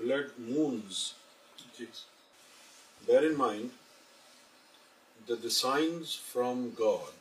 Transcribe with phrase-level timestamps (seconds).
[0.00, 1.14] Blood moons.
[3.06, 3.70] Bear in mind
[5.26, 7.12] that the signs from God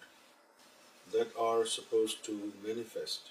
[1.11, 2.53] that are supposed to
[2.65, 3.29] manifest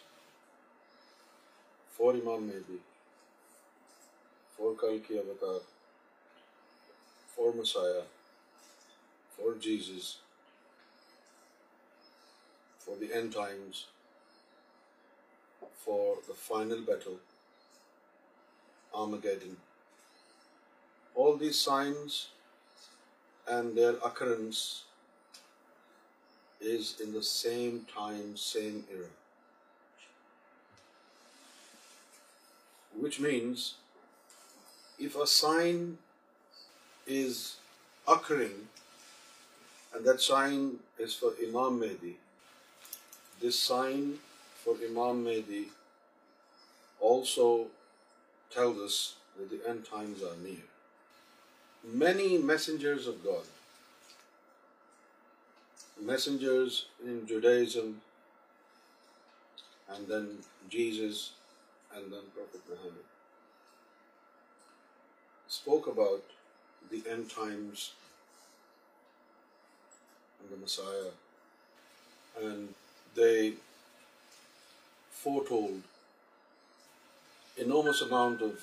[1.90, 2.80] for Imam Mahdi,
[4.56, 5.60] for Kalki Avatar,
[7.34, 8.02] for Messiah,
[9.36, 10.18] for Jesus,
[12.78, 13.86] for the end times,
[15.84, 17.16] for the final battle
[18.92, 19.54] Armageddon
[21.16, 22.20] all the signs
[23.46, 24.62] and their occurrence
[26.60, 29.04] is in same time same year
[32.92, 33.72] which means
[34.98, 35.94] if a sign
[37.06, 37.38] is
[38.06, 38.62] occurring
[39.92, 40.68] and that sign
[40.98, 42.12] is for Imam Mahdi
[43.42, 44.12] this sign
[44.64, 45.64] for Imam may they
[47.00, 47.46] also
[48.50, 48.98] to this
[49.50, 53.50] the end times are near many messengers of God
[56.02, 57.90] messengers in Judaism
[59.88, 60.36] and then
[60.68, 61.28] Jesus
[61.90, 63.00] and then prophet men
[65.50, 66.32] spoke about
[66.90, 67.90] the end times
[70.40, 71.08] and دا مسائل
[72.34, 72.68] and
[73.16, 73.50] they
[75.22, 75.82] foretold
[77.56, 78.58] enormous amount of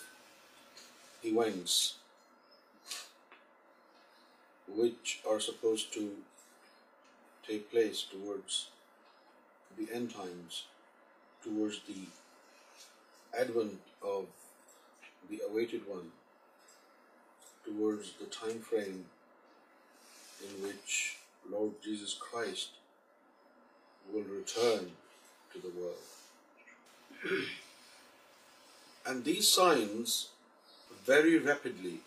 [1.23, 1.95] events
[4.67, 6.11] which are supposed to
[7.47, 8.67] take place towards
[9.77, 10.65] the end times,
[11.41, 12.07] towards the
[13.39, 14.25] advent of
[15.29, 16.11] the awaited one,
[17.65, 19.05] towards the time frame
[20.43, 21.19] in which
[21.49, 22.71] Lord Jesus Christ
[24.11, 24.91] will return
[25.53, 26.18] to the world.
[29.05, 30.29] And these signs
[31.05, 31.99] very rapidly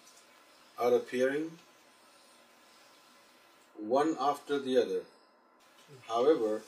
[0.78, 1.58] are appearing
[3.76, 5.00] one after the other.
[6.08, 6.62] However,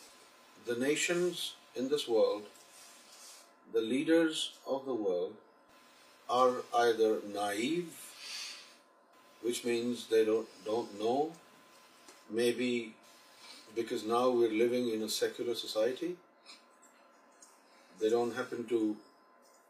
[0.66, 2.42] the nations in this world,
[3.72, 5.34] the leaders of the world,
[6.28, 7.92] are either naive,
[9.42, 11.32] which means they don't know,
[12.30, 12.94] maybe
[13.74, 16.16] because now we're living in a secular society,
[18.00, 18.96] they don't happen to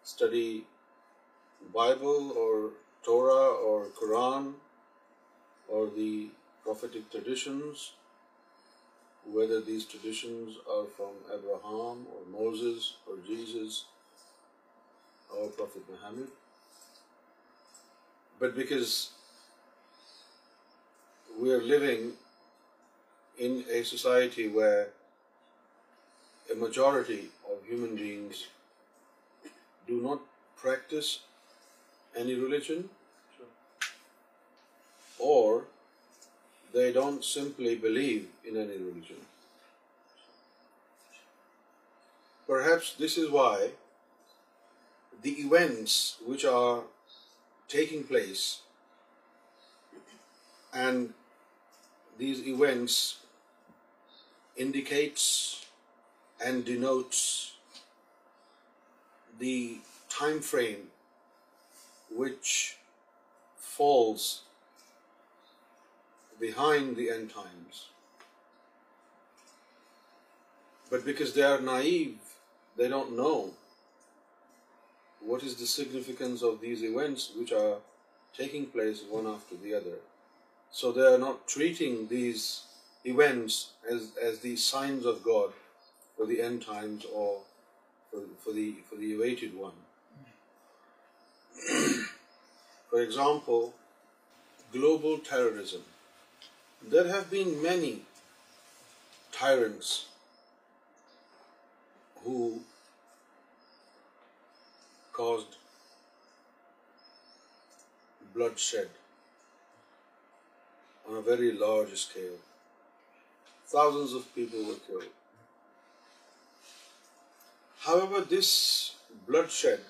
[0.03, 0.65] study
[1.73, 2.71] Bible or
[3.03, 4.55] Torah or Quran
[5.69, 6.29] or the
[6.63, 7.93] prophetic traditions,
[9.27, 13.85] whether these traditions are from Abraham or Moses or Jesus
[15.35, 16.29] or Prophet Muhammad.
[18.39, 19.11] But because
[21.39, 22.13] we are living
[23.39, 24.89] in a society where
[26.51, 28.47] a majority of human beings
[29.87, 30.21] do not
[30.57, 31.21] practice
[32.17, 32.89] any religion,
[35.19, 35.65] or
[36.73, 39.17] they don't simply believe in any religion.
[42.47, 43.71] Perhaps this is why
[45.23, 46.83] the events which are
[47.69, 48.61] taking place,
[50.73, 51.15] and
[52.19, 53.19] these events
[54.57, 55.64] indicates
[56.43, 57.55] and denotes
[59.39, 59.79] the
[60.09, 60.89] time frame
[62.11, 62.77] which
[63.57, 64.43] falls
[66.39, 67.89] behind the end times.
[70.91, 72.19] But because they are naive,
[72.77, 73.51] they don't know
[75.21, 77.79] what is the significance of these events which are
[78.37, 79.99] taking place one after the other.
[80.71, 82.63] So they are not treating these
[83.05, 85.53] events as the signs of God.
[86.17, 86.35] Full
[94.75, 95.17] global
[108.33, 108.95] blood shed and
[117.85, 118.51] this
[119.27, 119.81] bloodshed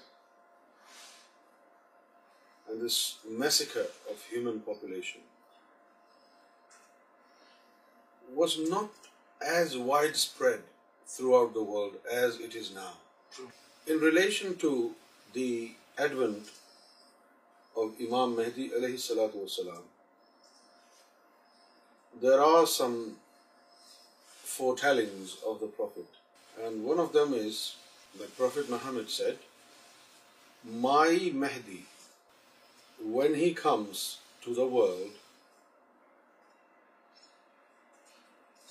[2.68, 2.96] this
[3.24, 5.20] massacre of human population
[8.24, 9.06] was not
[9.40, 10.60] as widespread
[11.08, 12.90] throughout the world as it is in
[13.86, 14.72] relation to
[15.34, 15.74] the
[15.96, 16.50] advent
[17.74, 19.82] of Imam مہدی علیہ السلات وسلام
[22.14, 22.98] there are some
[24.44, 27.62] four ٹھیک of the prophet and one of them is
[28.18, 29.38] The Prophet Muhammad said,
[30.64, 31.86] my Mahdi,
[33.02, 34.18] when he comes
[34.42, 35.10] to the world,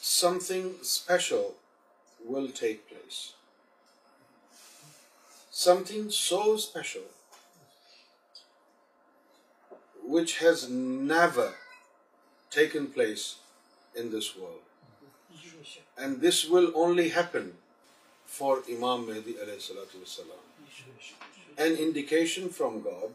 [0.00, 1.55] something special
[2.25, 3.33] will take place.
[5.51, 7.03] Something so special
[10.05, 10.69] which has
[10.69, 11.53] never
[12.49, 13.37] taken place
[13.95, 14.61] in this world.
[15.97, 17.53] And this will only happen
[18.33, 20.39] for امام مہدی علیہ وسلات وسلم
[21.57, 23.11] and indication from God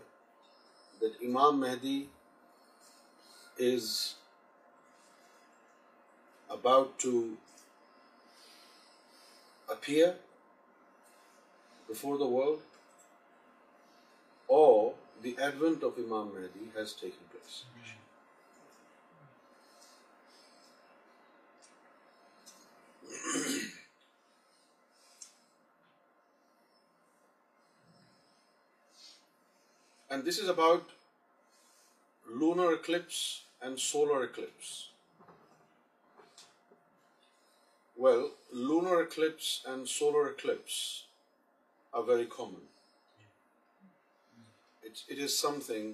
[1.01, 1.99] that امام مہدی
[3.67, 3.89] is
[6.51, 7.23] about to
[9.69, 10.13] appear
[11.89, 12.77] before the world
[14.49, 14.91] or
[15.25, 17.63] the advent of امام Mahdi has taken place
[30.11, 30.89] And this is about
[32.31, 33.43] lunar eclipse
[33.61, 34.89] and solar eclipse.
[37.97, 38.31] Well,
[38.53, 41.05] lunar eclipse and solar eclipse
[41.93, 42.63] are very common.
[45.09, 45.95] It is something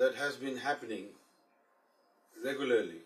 [0.00, 1.06] that has been happening
[2.44, 3.00] regularly.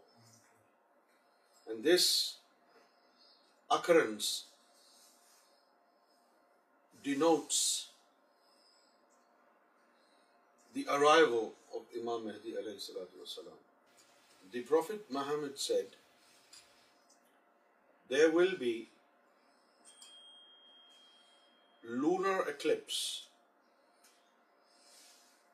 [1.70, 2.38] And this
[3.70, 4.46] occurrence
[7.04, 7.88] denotes
[10.74, 11.54] the arrival
[11.74, 13.58] of Imam Mahdi alayhi salatu wasalam.
[14.52, 15.88] The Prophet Muhammad said,
[18.10, 18.90] there will be
[21.84, 23.27] lunar eclipse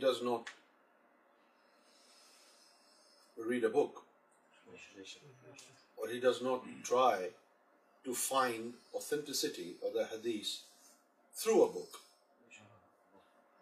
[0.00, 0.50] does not
[3.38, 3.98] read a book
[5.98, 6.08] or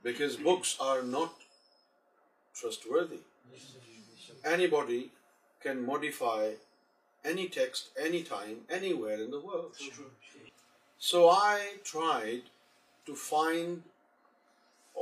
[0.05, 1.43] back books are not
[2.55, 2.87] trust
[5.61, 6.55] can modify
[7.25, 9.27] any text any time anywhere
[11.01, 12.41] so I try
[13.05, 13.79] to find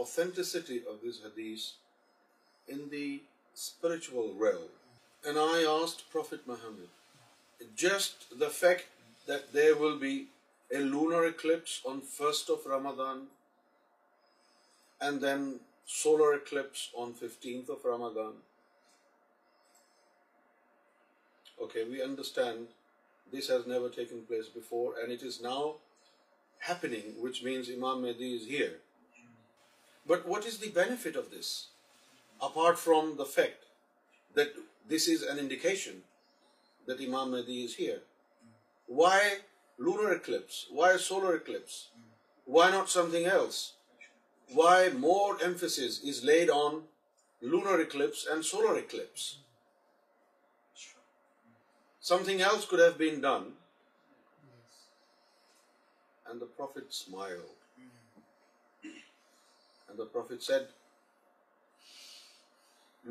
[0.00, 1.73] authenticity of this ہدیس
[2.69, 3.19] in the
[3.57, 5.27] spiritual world
[5.27, 7.63] and prophet Muhammad
[7.77, 8.83] just the fate
[9.55, 10.25] they will be
[10.71, 13.25] an lunar eclipse of Ramadan
[15.01, 15.53] and then
[15.89, 18.41] solar eclipse of Ramadan
[21.57, 22.67] okay we understand
[23.27, 25.25] this has never taken place before
[27.17, 28.13] which means Imam میں
[30.07, 31.69] But what is the benefit of this?
[32.41, 33.65] Apart from the fact
[34.35, 34.53] that
[34.87, 36.03] this is an indication
[36.87, 38.01] that Imam Mahdi is here.
[38.87, 39.39] Why
[39.79, 40.67] lunar eclipse?
[40.71, 41.89] Why solar eclipse?
[42.45, 43.75] Why not something else?
[44.53, 46.83] Why more emphasis is laid on
[47.41, 49.39] lunar eclipse and solar eclipse?
[52.01, 53.53] Something else could have been done.
[56.29, 57.64] And the Prophet smiled.
[60.03, 60.63] Prophet said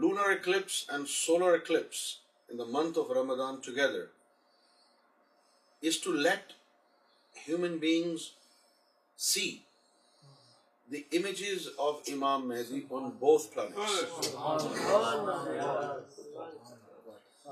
[0.00, 2.18] lunar eclipse and solar eclipse
[2.50, 4.06] in the month of Ramadan together
[5.84, 6.54] is to let
[7.48, 8.22] human beings
[9.18, 9.58] see
[10.90, 13.76] this of Imam محض on both planet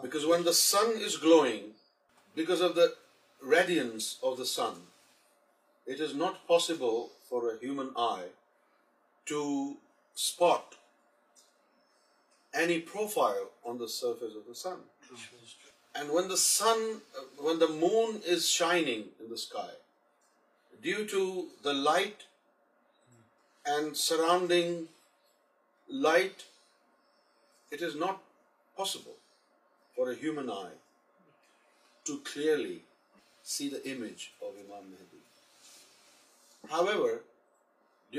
[0.00, 1.72] back one the sun is glowing
[2.36, 2.86] because of the
[3.42, 4.84] radiance of the sun
[5.88, 8.30] it is not possible for man I
[9.32, 9.78] to
[10.14, 10.76] spot
[12.54, 14.80] any profile on the surface of the sun.
[15.96, 19.70] And uh, when the moon is shining in the sky,
[20.84, 21.48] due to
[21.64, 22.26] the light
[23.66, 24.90] and surrounding
[25.90, 26.44] light,
[27.72, 28.22] it is not
[28.76, 29.16] possible
[29.96, 30.76] for a human eye
[32.04, 32.82] to clearly
[33.44, 35.22] see the image of Imam Mahdi.
[36.70, 37.22] However,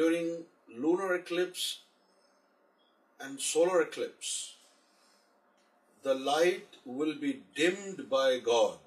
[0.00, 0.45] during
[0.77, 1.81] lunar eclipse
[3.21, 4.55] and solar eclipse,
[6.03, 8.79] the light will be dimmed by God,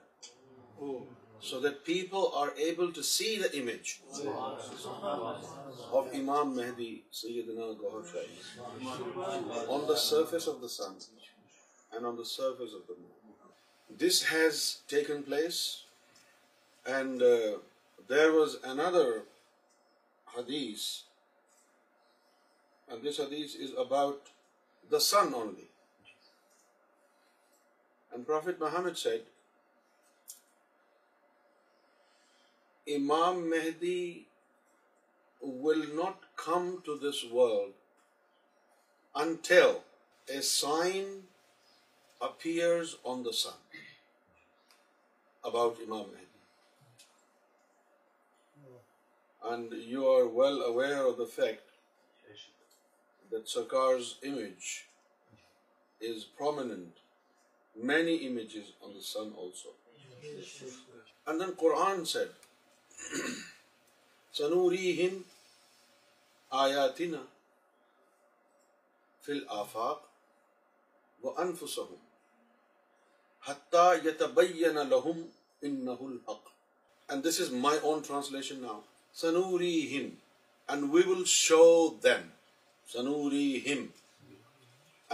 [1.39, 8.04] so that people are able to see the image of Imam Mahdi Sayyidina Gaur
[9.70, 10.96] on the surface of the sun
[11.96, 13.12] and on the surface of the moon.
[13.98, 15.84] This has taken place,
[16.86, 17.60] and uh,
[18.08, 19.24] there was another
[20.36, 21.04] hadith
[22.89, 24.22] and this hadith is about
[24.89, 25.70] the sun only.
[28.13, 29.22] And Prophet Muhammad said,
[32.88, 34.27] Imam Mahdi
[35.42, 37.74] will not come to this world
[39.15, 39.84] until
[40.34, 41.24] a sign
[42.22, 43.54] appears on the sun
[45.44, 46.22] about Imam Mahdi.
[49.48, 51.62] And you are well aware of the fact
[53.36, 54.86] that Sarkar's image
[56.00, 56.94] is prominent,
[57.75, 59.70] many images on the sun also.
[61.27, 62.30] And then Quran said,
[64.39, 65.22] سَنُورِيهِمْ
[66.54, 67.24] آيَاتِنَا
[69.27, 70.00] فِي الْآفَاقِ
[71.24, 72.00] وَأَنفُسَهُمْ
[73.42, 75.27] حَتَّى يَتَبَيَّنَ لَهُمْ
[75.62, 76.42] إِنَّهُ and
[77.10, 78.84] And this is my own translation now.
[79.13, 80.12] سَنُورِيهِمْ
[80.70, 81.98] And we will show
[82.01, 82.35] them.
[82.86, 85.13] آفاق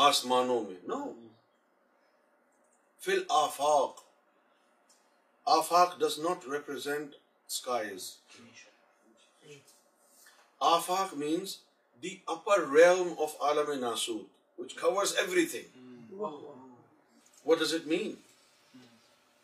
[0.00, 1.12] آسمانوں میں نو
[3.02, 4.04] فل آفاق
[5.46, 7.14] آفاق ڈز ناٹ ریپرزینٹ
[7.50, 8.10] اسکائیز
[10.60, 11.56] آفاق means
[12.02, 13.84] the upper realm of آلم
[14.58, 16.22] which course everything
[17.46, 18.14] what does it mean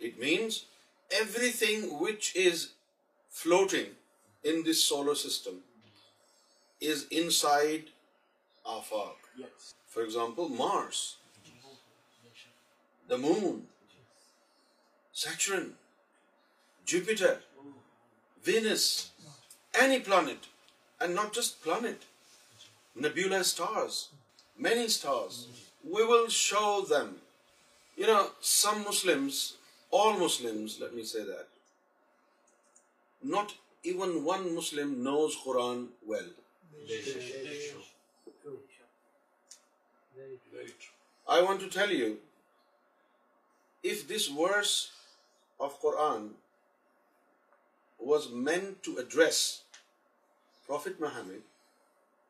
[0.00, 0.62] it means
[1.10, 2.66] everything which is
[3.32, 3.92] floating
[4.44, 5.58] in this solar system
[6.82, 7.90] is inside
[8.64, 9.16] آفاق
[9.88, 11.00] for example Mars
[13.08, 13.64] the moon
[15.14, 15.70] Saturn
[16.86, 17.34] Jupiter
[18.44, 18.84] Venus
[19.74, 20.46] any planet
[21.00, 22.04] and not just planet
[22.96, 24.06] nebula stars
[24.58, 25.44] many stars
[25.84, 27.14] we will show them
[27.98, 28.22] you know
[28.42, 29.28] some Muslim
[29.92, 30.64] all Muslim
[33.22, 33.52] not
[33.82, 36.32] even one Muslim knows Quran well
[41.26, 42.18] I want to tell you,
[43.82, 44.92] if this verse
[45.58, 46.30] of Quran
[47.98, 49.62] was meant to address
[50.66, 51.42] Prophet Muhammad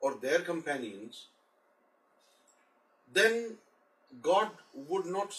[0.01, 1.27] or their companions,
[3.13, 3.57] then
[4.23, 4.51] God
[4.75, 5.35] would not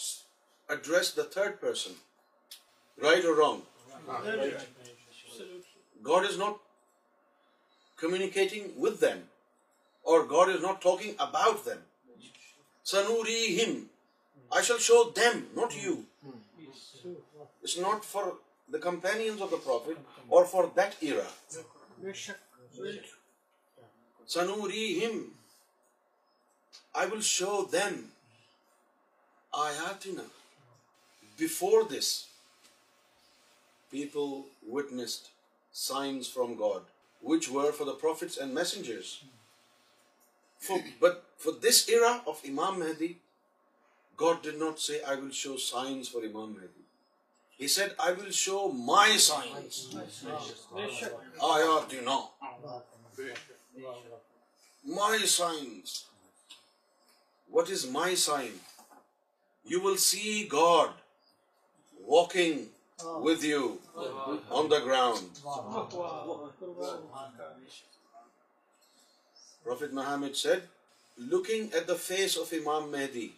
[0.68, 1.92] address the third person.
[3.00, 3.62] Right or wrong?
[4.06, 4.54] Right.
[6.02, 6.58] God is not
[7.96, 9.22] communicating with them,
[10.02, 11.78] or God is not talking about them.
[12.94, 14.64] I
[14.64, 15.94] shall show them not you
[17.62, 18.72] it's not for the of
[18.72, 19.36] the campaign
[20.30, 21.28] پر for درا
[24.28, 24.86] سنو ری
[26.92, 28.00] I will show them
[29.52, 30.10] I
[31.38, 32.12] before this
[33.92, 34.28] people
[34.68, 35.28] witnessed
[35.74, 36.82] signs from God
[37.22, 39.16] which were for the prophets and messengers
[40.98, 43.12] but for this area of امام مہندی
[44.18, 46.14] God that see I will show signs
[52.02, 52.18] نا
[54.84, 56.04] my signs
[57.50, 58.58] what is my signs
[59.66, 60.90] you will see God
[62.00, 62.64] walking
[62.98, 63.76] with you
[64.50, 65.38] on the ground
[69.66, 70.64] Muhammad said
[71.18, 73.28] looking at the face of Imam Mahdi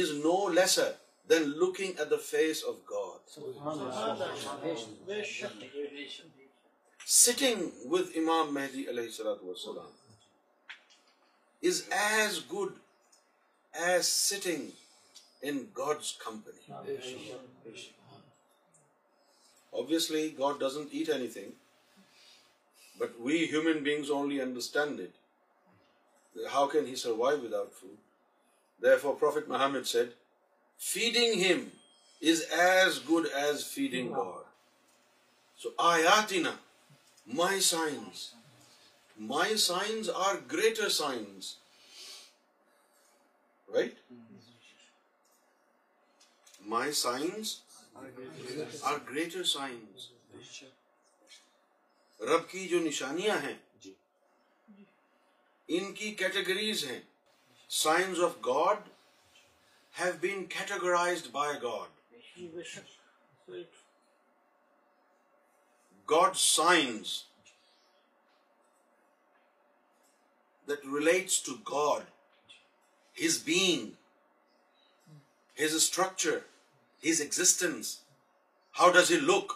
[0.00, 0.92] is no lesser
[1.28, 3.30] than looking at the face of God
[7.00, 9.90] sitting with Imam مہدی علیہ السلط وسلم
[11.62, 12.72] is as good
[13.74, 14.70] as sitting
[15.42, 16.72] in God's company
[19.72, 21.50] obviously God doesn't eat anything
[22.98, 25.14] But we human beings only understand it.
[26.50, 27.98] How can he survive without food?
[28.80, 30.12] Therefore, Prophet Muhammad said,
[30.78, 31.72] feeding him
[32.20, 34.44] is as good as feeding God.
[35.56, 36.54] So, ayatina,
[37.26, 38.34] my signs.
[39.18, 41.56] My signs are greater signs.
[43.72, 43.96] Right?
[46.66, 47.60] My signs
[48.84, 50.10] are greater signs.
[52.24, 53.92] رب کی جو نشانیاں ہیں جی
[55.68, 57.00] ان categories ہیں
[57.70, 58.88] signs of God
[59.94, 61.90] have been categorized by God
[66.08, 67.22] God signs
[70.68, 72.04] relates to God
[73.16, 73.90] his being
[75.56, 76.38] his structure
[77.02, 77.98] his existence
[78.74, 79.52] how does look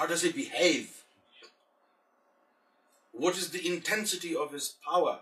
[0.00, 1.02] How does he behave?
[3.12, 5.20] What is the intensity of his power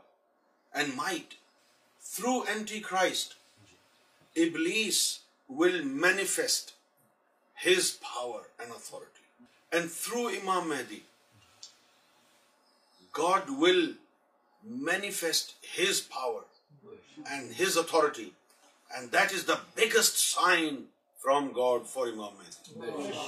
[0.75, 1.35] and might?
[2.01, 3.35] Through Antichrist,
[4.35, 5.21] Iblis
[5.49, 6.73] will manifest
[7.55, 9.07] his power and authority.
[9.73, 11.03] And through Imam Mahdi,
[13.13, 13.95] God will
[14.65, 16.43] manifest his power
[17.31, 18.33] and his authority.
[18.97, 20.85] And that is the biggest sign
[21.19, 23.28] from God for Imam Mahdi.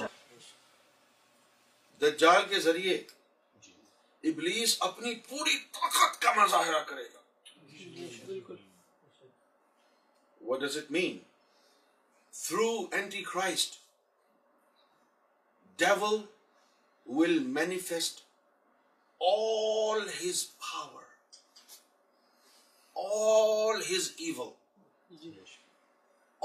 [2.01, 2.97] دجال کے ذریعے
[4.23, 8.53] ابلیس اپنی پوری طاقت کا مظاہرہ کرے گا
[10.41, 11.17] what does it mean
[12.33, 12.69] through
[12.91, 13.79] anti Christ
[15.79, 16.21] devil
[17.07, 18.21] will manifest
[19.21, 21.03] all his power
[22.95, 24.51] all his even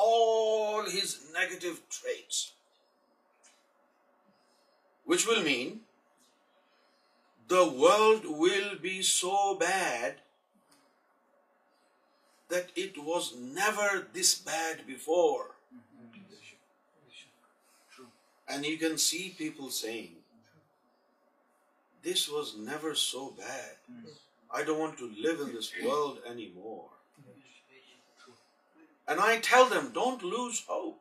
[0.00, 2.46] all his negative traits
[5.08, 5.80] which will mean
[7.48, 10.16] the world will be so bad
[12.50, 14.06] that it was never
[14.12, 15.52] this bad before.
[18.46, 20.16] And you can see people saying,
[22.02, 23.76] this was never so bad.
[24.50, 26.90] I don't want to live in this world anymore.
[29.06, 31.00] And I tell them, don't lose hope.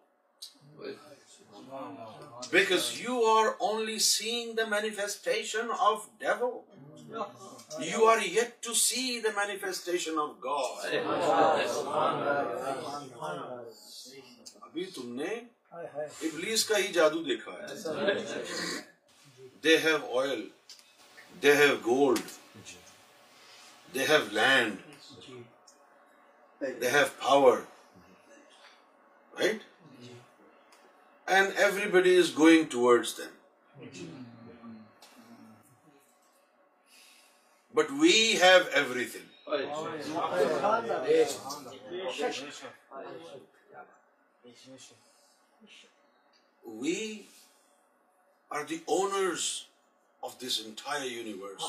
[2.52, 6.66] because you are only seeing the manifestation of devil
[7.82, 10.86] you are yet to see the manifestation of god
[14.68, 15.36] ابھی تم نے
[15.74, 17.76] ابلیس کا ہی جادو دیکھا ہے
[19.63, 20.48] they have oil
[21.44, 22.20] they have gold
[23.96, 24.78] they have land
[26.82, 27.58] they have power
[29.34, 29.63] right
[31.28, 33.30] and everybody is going towards them.
[37.74, 39.24] But we have everything.
[46.66, 47.28] We
[48.52, 49.68] are the owners
[50.24, 51.63] of this entire universe.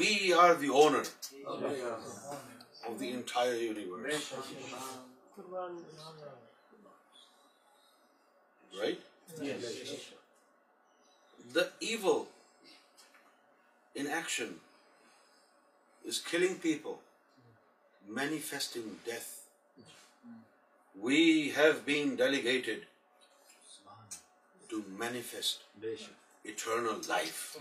[0.00, 1.02] We are the owner
[2.86, 4.32] of the entire universe.
[8.72, 8.98] Right
[11.54, 12.24] the ایو
[13.94, 14.52] انشن
[16.04, 16.94] is killing people
[18.02, 19.30] manifesting death
[20.96, 22.68] we have been delegate
[24.70, 27.56] to manifest eternal life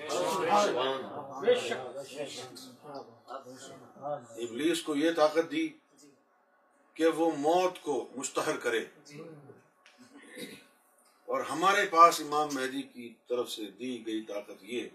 [4.38, 5.68] English کو یہ طاقت دی
[6.98, 9.22] کہ وہ موت کو مستحر کرے جی۔
[11.28, 14.88] اور ہمارے پاس امام مہدی کی طرف سے دی گئی طاقت یہ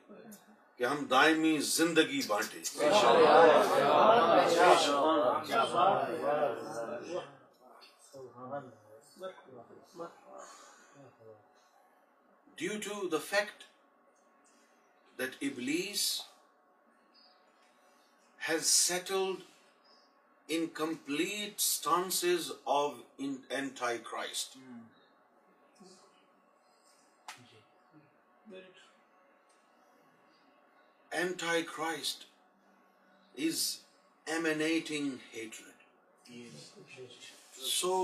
[0.81, 2.63] کہ ہم دائمی زندگی بانٹے
[12.59, 13.63] due to the fact
[15.19, 16.05] that ابلیس
[18.41, 19.52] has settled
[20.55, 22.23] so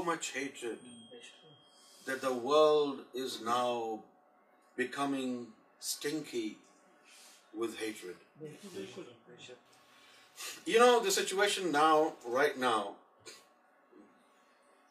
[0.03, 3.97] much hatred the world is now
[4.77, 6.55] بیکمکی
[7.55, 8.19] with hatred
[10.65, 12.93] You know, the situation now, right now,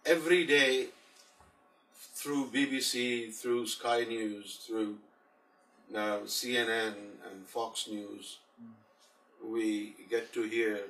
[0.05, 0.87] every day
[2.15, 4.97] through BBC, through Sky News, through
[5.95, 6.95] uh, CNN
[7.29, 8.39] and Fox News,
[9.45, 10.79] we get to hear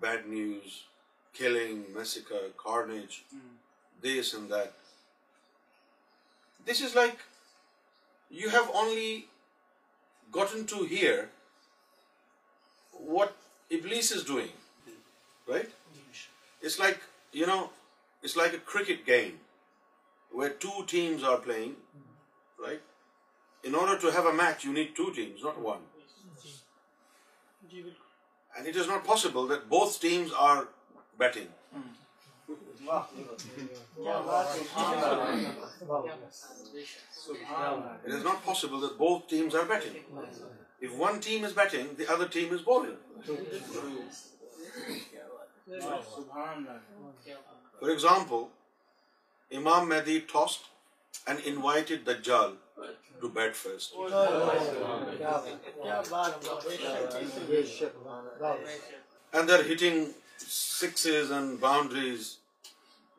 [0.00, 0.84] bad news,
[1.32, 3.40] killing, massacre, carnage, mm.
[4.02, 4.72] this and that.
[6.64, 7.18] This is like,
[8.30, 9.26] you have only
[10.32, 11.28] gotten to hear
[12.92, 13.36] what
[13.70, 14.48] Iblis is doing,
[14.84, 15.52] hmm.
[15.52, 15.68] right?
[16.62, 17.00] It's like,
[17.32, 17.70] you know,
[18.22, 19.40] it's like a cricket game
[20.32, 22.64] where two teams are playing, hmm.
[22.64, 22.80] right?
[23.64, 25.80] In order to have a match, you need two teams, not one.
[27.70, 27.78] Hmm.
[28.58, 30.68] And it is not possible that both teams are
[31.18, 31.48] batting.
[32.50, 32.56] It
[38.14, 40.04] is not possible that both teams are batting.
[40.82, 42.96] Other team is bowling
[47.80, 48.44] for example
[49.50, 50.70] امام مہدی tossed
[51.26, 52.54] and invite دا جال
[53.20, 53.94] to bat first
[59.32, 60.04] and hitting
[60.40, 62.36] six and boundaries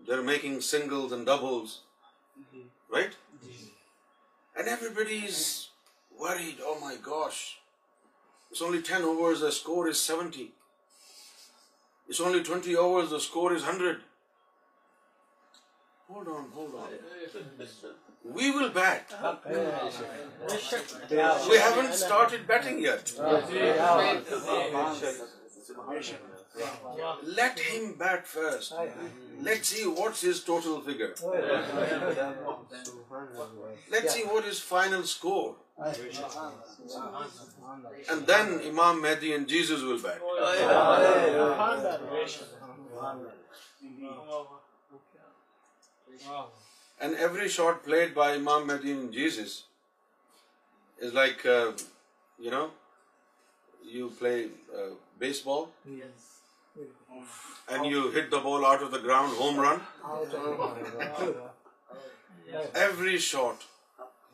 [0.02, 1.66] there making singles and double
[2.90, 3.16] right
[4.56, 5.20] and everybody
[6.20, 6.58] worried.
[6.62, 7.60] Oh my gosh.
[8.52, 9.42] It's only 10 overs.
[9.42, 10.52] The score is 70.
[12.08, 13.10] It's only 20 overs.
[13.10, 14.02] The score is 100.
[16.10, 16.90] Hold on, hold on.
[18.24, 19.14] We will bat.
[21.50, 23.14] We haven't started batting yet.
[27.24, 28.74] Let him bat first.
[29.42, 31.14] Let's see what's his total figure.
[33.92, 35.58] Let's see what his final score.
[35.80, 40.20] And then Imam Mahdi and Jesus will bat.
[47.00, 49.66] And every shot played by Imam Mahdi and Jesus
[51.00, 51.74] is like, uh,
[52.40, 54.48] you play
[54.76, 54.96] uh,
[55.20, 55.70] baseball.
[55.86, 56.42] Yes.
[57.70, 59.82] And you hit the ball out of the ground, home run.
[62.74, 63.64] Every shot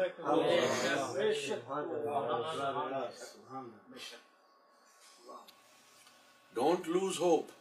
[6.56, 7.52] Don't lose hope.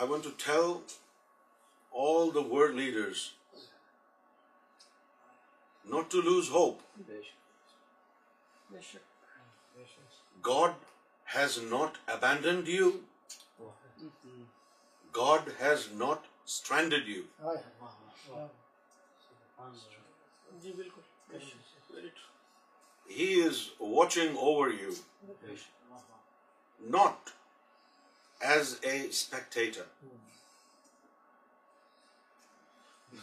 [0.00, 0.82] I want to tell
[1.90, 3.32] all the world leaders
[5.90, 6.82] not to lose hope.
[10.42, 10.74] God
[11.24, 13.04] has not abandoned you.
[15.14, 17.22] God has not stranded you
[20.62, 22.08] جی بالکل
[23.10, 24.90] ہی is watching over you
[26.80, 27.30] not
[28.40, 29.70] as a اسپیکٹے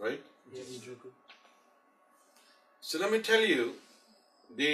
[0.00, 0.26] right
[2.82, 3.70] سنم اٹھ you
[4.60, 4.74] the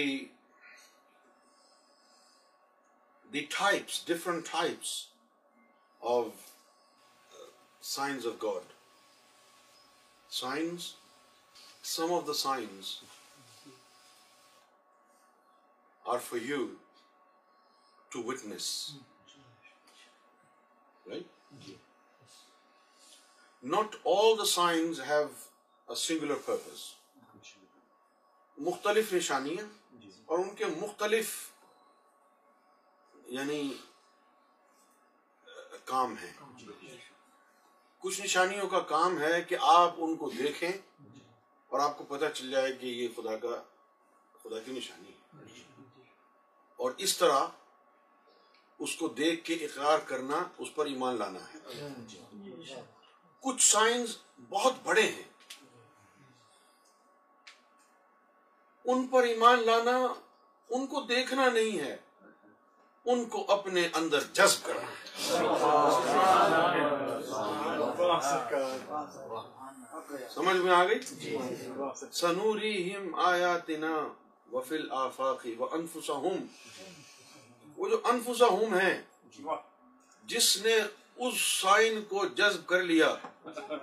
[3.42, 5.06] types, different types
[6.02, 7.50] of uh,
[7.80, 8.62] signs of God.
[10.28, 10.94] Signs,
[11.82, 13.02] some of the signs
[16.04, 16.78] are for you
[18.12, 18.94] to witness,
[21.08, 21.26] right?
[23.62, 25.30] Not all the signs have
[25.88, 26.95] a singular purpose.
[28.58, 29.64] مختلف نشانیاں
[29.92, 31.34] جی، جی۔ اور ان کے مختلف
[33.28, 33.60] یعنی
[35.84, 36.96] کام ہیں جی،
[38.02, 40.70] کچھ نشانیوں کا کام ہے کہ آپ ان کو دیکھیں
[41.70, 43.62] اور آپ کو پتا چل جائے کہ یہ خدا کا
[44.34, 45.62] خدا کی نشانی ہے
[46.78, 47.46] اور اس طرح
[48.80, 52.82] اس کو دیکھ کے اقرار کرنا اس پر ایمان لانا ہے
[53.42, 54.16] کچھ سائنز
[54.50, 55.22] بہت بڑے ہیں
[58.86, 59.96] ان پر ایمان لانا
[60.70, 61.96] ان کو دیکھنا نہیں ہے
[63.06, 64.90] ان کو اپنے اندر جذب کرنا
[70.34, 71.00] سمجھ میں آ گئی
[72.12, 72.94] سنوری
[74.48, 76.44] وفل آفاقی و انفسہم
[77.76, 78.94] وہ جو انفسہم ہیں
[80.24, 80.76] جس نے
[81.18, 83.14] اس سائن کو جذب کر لیا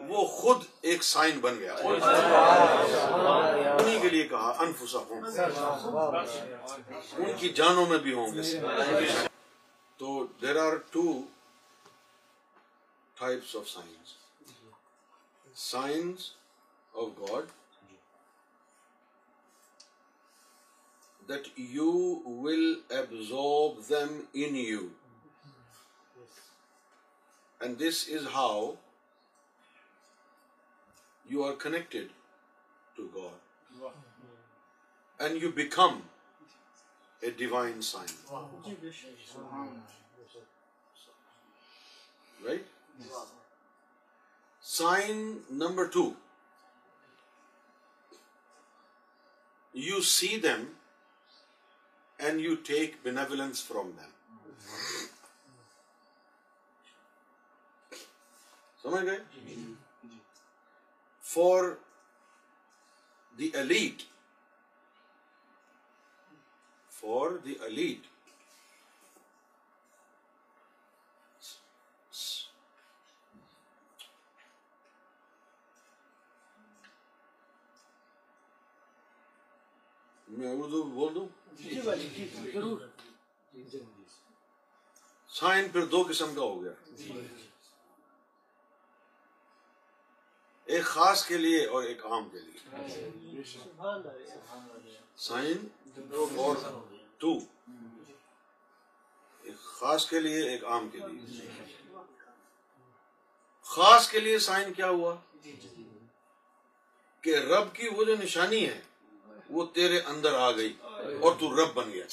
[0.08, 1.76] وہ خود ایک سائن بن گیا
[3.74, 5.22] انہی کے لیے کہا انفسا ہوں
[7.18, 9.28] ان کی جانوں میں بھی ہوں گے
[10.00, 11.06] تو there are two
[13.18, 14.16] types of signs
[15.56, 16.32] signs
[16.94, 17.46] of God
[21.22, 21.92] that you
[22.26, 22.74] will
[22.90, 24.88] absorb them in you
[27.64, 28.78] And this is how
[31.30, 32.10] you are connected
[32.98, 33.38] to God.
[33.82, 33.92] Wow.
[35.20, 36.02] And you become
[37.26, 38.10] a divine sign.
[38.30, 38.50] Wow.
[42.46, 42.66] Right?
[43.00, 43.10] Yes.
[44.60, 45.38] Sign
[45.50, 46.18] number 2.
[49.74, 50.68] You see them
[52.20, 54.10] and you take benevolence from them.
[58.86, 59.20] سمجھ گئے
[61.24, 61.72] for
[63.40, 64.02] the elite
[66.92, 68.12] for the elite
[80.28, 82.28] میں اردو بول دوں جی، جی،
[83.70, 83.84] جی،
[85.30, 86.72] sign پھر دو قسم کا ہو گیا
[90.68, 93.44] ایک خاص کے لیے اور ایک عام کے لیے
[95.18, 95.68] سائن
[96.12, 97.36] اور
[99.44, 101.50] ایک خاص کے لیے ایک عام کے لیے
[103.68, 105.16] خاص کے لیے سائن کیا ہوا
[107.24, 108.82] کہ رب کی وہ جو نشانی ہے
[109.50, 110.74] وہ تیرے اندر آ گئی
[111.22, 112.06] اور تو رب بن گیا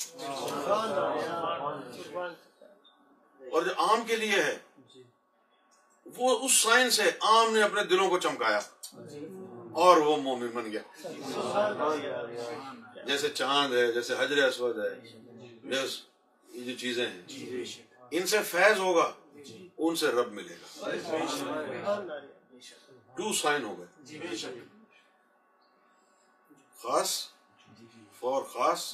[3.41, 4.59] اور جو عام کے لیے ہے
[6.17, 8.61] وہ اس سائن سے عام نے اپنے دلوں کو چمکایا
[9.77, 10.83] اور وہ مومن بن گیا
[13.07, 14.91] جیسے چاند ہے جیسے حجر اسود ہے
[15.65, 17.65] یہ جو چیزیں ہیں
[18.13, 19.11] ان سے فیض ہوگا
[19.79, 22.19] ان سے رب ملے گا
[23.17, 24.19] ٹو سائن ہو گئے
[26.79, 27.13] خاص
[28.21, 28.93] فور خاص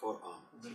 [0.00, 0.40] فور عام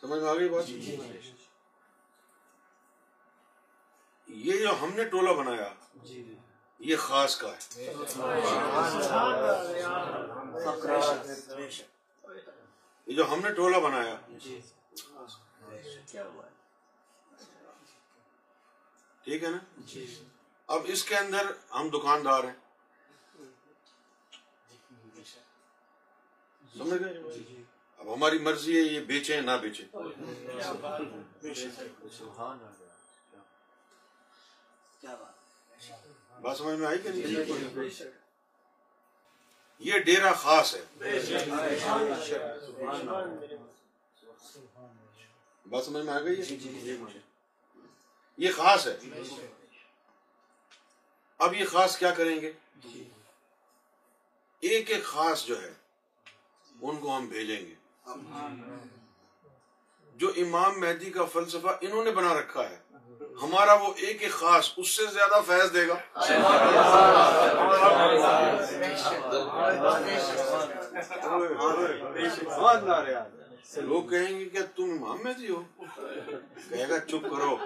[0.02, 1.32] سمجھ میں آ گئی بات جی، جی، جی،
[4.28, 5.68] یہ جو ہم نے ٹولہ بنایا
[6.80, 7.84] یہ خاص کا ہے
[13.06, 14.16] یہ جو ہم نے ٹولہ بنایا
[19.24, 19.58] ٹھیک ہے نا
[20.68, 22.58] اب اس کے اندر ہم دکاندار ہیں
[26.62, 27.12] سمجھ گئے
[28.00, 29.84] اب ہماری مرضی ہے یہ بیچیں نہ بیچیں
[36.40, 38.08] بات سمجھ میں آئی کہ نہیں
[39.80, 40.80] یہ ڈیرا خاص ہے
[45.66, 46.40] بات سمجھ میں آ گئی
[48.38, 48.96] یہ خاص ہے
[51.40, 52.52] اب یہ خاص کیا کریں گے
[54.62, 55.72] ایک ایک خاص جو ہے
[56.82, 57.74] ان کو ہم بھیجیں گے
[60.16, 62.78] جو امام مہدی کا فلسفہ انہوں نے بنا رکھا ہے
[63.42, 65.96] ہمارا وہ ایک ایک خاص اس سے زیادہ فیض دے گا
[73.78, 75.62] لوگ کہیں گے کہ تم امام مہدی ہو
[76.70, 77.56] کہے گا چپ کرو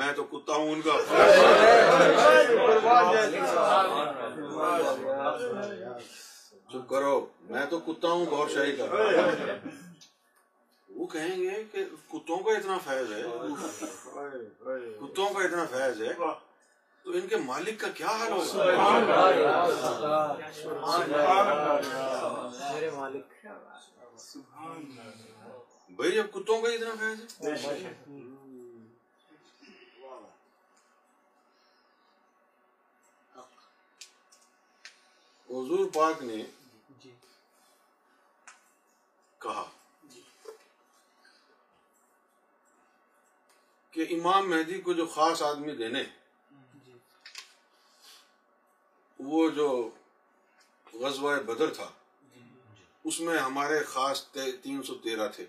[0.00, 0.96] میں تو کتا ہوں ان کا
[6.74, 7.14] چپ کرو
[7.48, 8.84] میں تو کتا ہوں غور شاہی کا
[10.88, 13.22] وہ کہیں گے کہ کتوں کا اتنا فیض ہے
[15.00, 16.12] کتوں کا اتنا فیض ہے
[17.04, 18.64] تو ان کے مالک کا کیا حال ہوگا
[25.90, 27.94] بھائی اب کتوں کا اتنا فیض ہے
[35.48, 36.42] حضور پاک نے
[39.44, 39.64] کہا
[43.94, 46.02] کہ امام مہدی کو جو خاص آدمی دینے
[49.20, 49.68] وہ جو
[50.94, 51.90] غزوہ بدر تھا
[53.04, 55.46] اس میں ہمارے خاص تین سو تیرہ تھے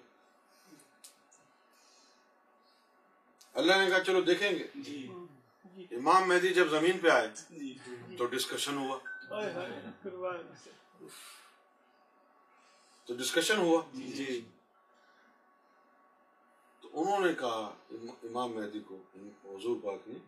[3.55, 5.07] اللہ نے کہا چلو دیکھیں گے جی۔
[5.91, 7.75] امام مہدی جب زمین پہ آئے جی۔
[8.19, 8.99] تو ڈسکشن ہوا
[13.09, 14.41] تو ڈسکشن ہوا جی
[16.85, 17.71] تو انہوں نے کہا
[18.25, 18.97] امام مہدی کو
[19.45, 20.19] حضور پاک نے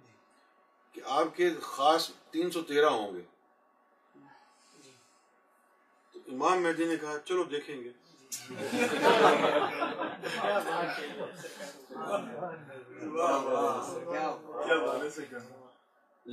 [0.95, 3.23] کہ آپ کے خاص تین سو تیرہ ہوں گے
[6.15, 7.91] تو امام مہدی نے کہا چلو دیکھیں گے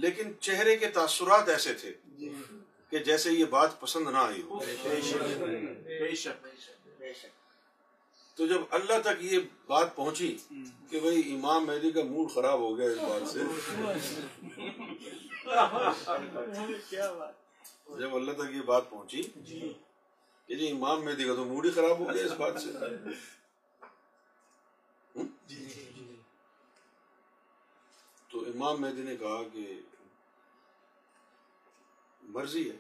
[0.00, 1.92] لیکن چہرے کے تاثرات ایسے تھے
[2.92, 4.60] کہ جیسے یہ بات پسند نہ آئی ہو
[8.38, 10.36] تو جب اللہ تک یہ بات پہنچی
[10.92, 13.40] کہ بھائی امام مہدی کا موڈ خراب ہو گیا اس بات سے
[18.00, 19.22] جب اللہ تک یہ بات پہنچی
[20.50, 22.72] یعنی امام مہدی کا تو موڈ ہی خراب ہو گیا اس بات سے
[25.16, 26.16] جی، جی، جی،
[28.32, 29.80] تو امام مہدی نے کہا کہ
[32.24, 32.78] مرضی ہے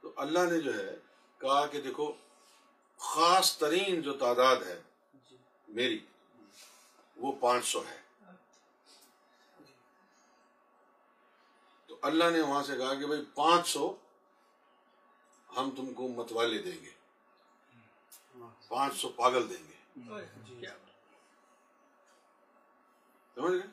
[0.04, 0.94] تو اللہ نے جو ہے
[1.40, 2.12] کہا کہ دیکھو
[3.00, 4.80] خاص ترین جو تعداد ہے
[5.68, 5.98] میری
[7.16, 8.00] وہ پانچ سو ہے
[11.90, 13.94] تو اللہ نے وہاں سے کہا کہ بھائی پانچ سو
[15.52, 16.90] ہم تم کو متوالے دیں گے
[18.68, 20.20] پانچ سو پاگل دیں گے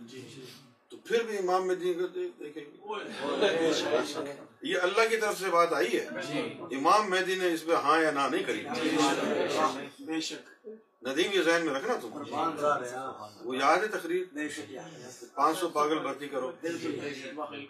[0.01, 0.43] جی، جی۔
[0.91, 1.93] تو پھر بھی امام مہدی
[4.63, 6.39] یہ اللہ کی طرف سے بات آئی ہے جی۔
[6.77, 8.63] امام مہدی نے اس پہ ہاں یا نہ نہیں کری
[10.01, 10.67] بے شک
[11.03, 14.23] ندیم یہ ذہن میں رکھنا تم وہ یاد ہے تقریر
[15.35, 16.51] پانچ سو پاگل بھرتی کرو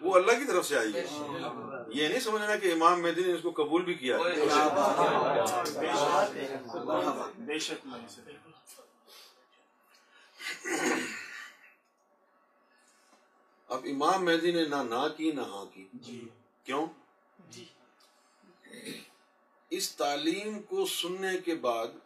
[0.00, 1.04] وہ اللہ کی طرف سے آئی ہے
[1.90, 4.18] یہ نہیں سمجھنا کہ امام مہدی نے اس کو قبول بھی کیا
[13.68, 16.20] اب امام مہدی نے نہ نہ کی نہ ہاں کی جی۔
[16.66, 16.86] کیوں
[17.38, 17.64] جی۔
[19.72, 21.98] اس تعلیم کو سننے کے بعد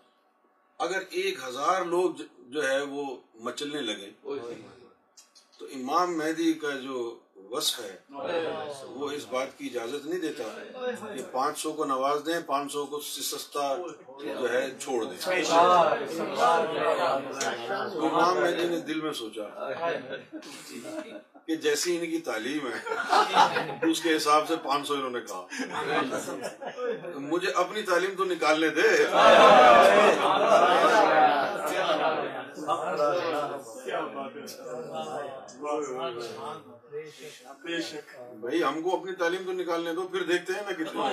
[0.81, 2.23] اگر ایک ہزار لوگ
[2.49, 3.05] جو ہے وہ
[3.40, 4.11] مچلنے لگے
[5.61, 6.99] تو امام مہدی کا جو
[7.51, 7.97] وصف ہے
[8.97, 10.45] وہ اس بات کی اجازت نہیں دیتا
[11.09, 13.75] کہ پانچ سو کو نواز دیں پانچ سو کو سستا
[14.21, 15.19] جو ہے چھوڑ دیں
[18.01, 19.49] امام مہدی نے دل میں سوچا
[21.49, 25.43] کہ جیسی ان کی تعلیم ہے اس کے حساب سے پانچ سو انہوں نے کہا
[27.23, 28.88] مجھے اپنی تعلیم تو نکالنے دے
[38.40, 41.03] بھائی ہم کو اپنی تعلیم تو نکالنے دو پھر دیکھتے ہیں نا کتنا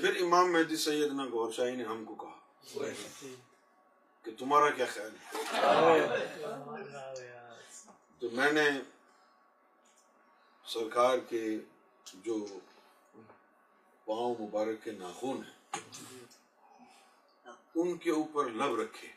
[0.00, 2.38] پھر امام مہدی سیدنا گور شاہی نے ہم کو کہا
[4.24, 6.18] کہ تمہارا کیا خیال ہے
[8.22, 8.68] تو میں نے
[10.66, 11.44] سرکار کے
[12.24, 12.36] جو
[14.06, 15.58] پاؤں مبارک کے ناخون ہیں
[17.74, 19.08] ان کے اوپر لب رکھے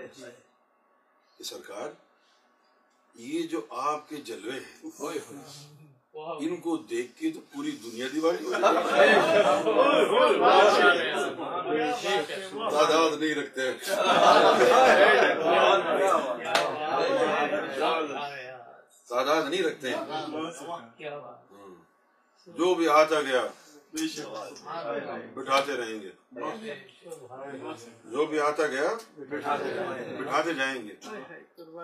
[1.38, 1.88] کہ سرکار
[3.14, 4.90] یہ جو آپ کے جلوے ہیں
[6.40, 8.44] ان کو دیکھ کے تو پوری دنیا دیواری
[12.70, 13.70] تعداد نہیں رکھتے
[19.08, 19.92] تعداد نہیں رکھتے
[22.48, 23.46] جو بھی آ گیا
[25.34, 26.10] بٹھاتے رہیں گے
[28.06, 28.88] جو بھی آتا گیا
[29.18, 30.94] بٹھاتے جائیں گے
[31.56, 31.83] تو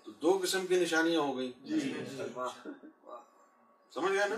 [0.06, 1.94] تو دو قسم کی نشانیاں ہو گئی جی۔
[3.94, 4.36] سمجھ گیا نا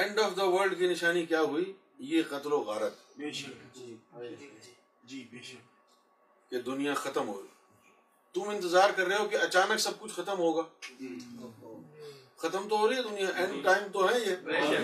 [0.00, 1.72] اینڈ آف دا ورلڈ کی نشانی کیا ہوئی
[2.04, 3.30] یہ قتل و غارت جی،
[5.04, 7.51] جی، شک کہ دنیا ختم ہو گئی
[8.34, 10.62] تم انتظار کر رہے ہو کہ اچانک سب کچھ ختم ہوگا
[12.38, 14.32] ختم تو ہو رہی ہے دنیا اینڈ ٹائم تو ہے یہ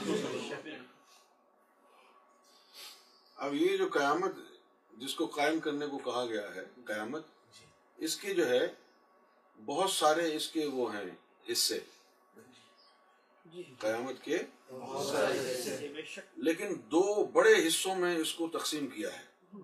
[3.38, 4.36] اب یہ جو قیامت
[4.93, 7.24] جس کو قائم کرنے کو کہا گیا ہے قیامت
[7.99, 8.65] اس کے جو ہے
[9.59, 11.09] بہت سارے اس کے وہ ہیں
[11.47, 11.80] حصے
[13.53, 14.38] قیامت کے
[16.38, 19.26] لیکن دو بڑے حصوں میں اس کو تقسیم کیا ہے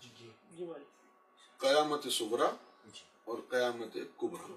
[0.00, 0.66] جی، جی۔ جی
[1.60, 2.50] قیامت سغرا
[3.24, 4.54] اور قیامت کبرا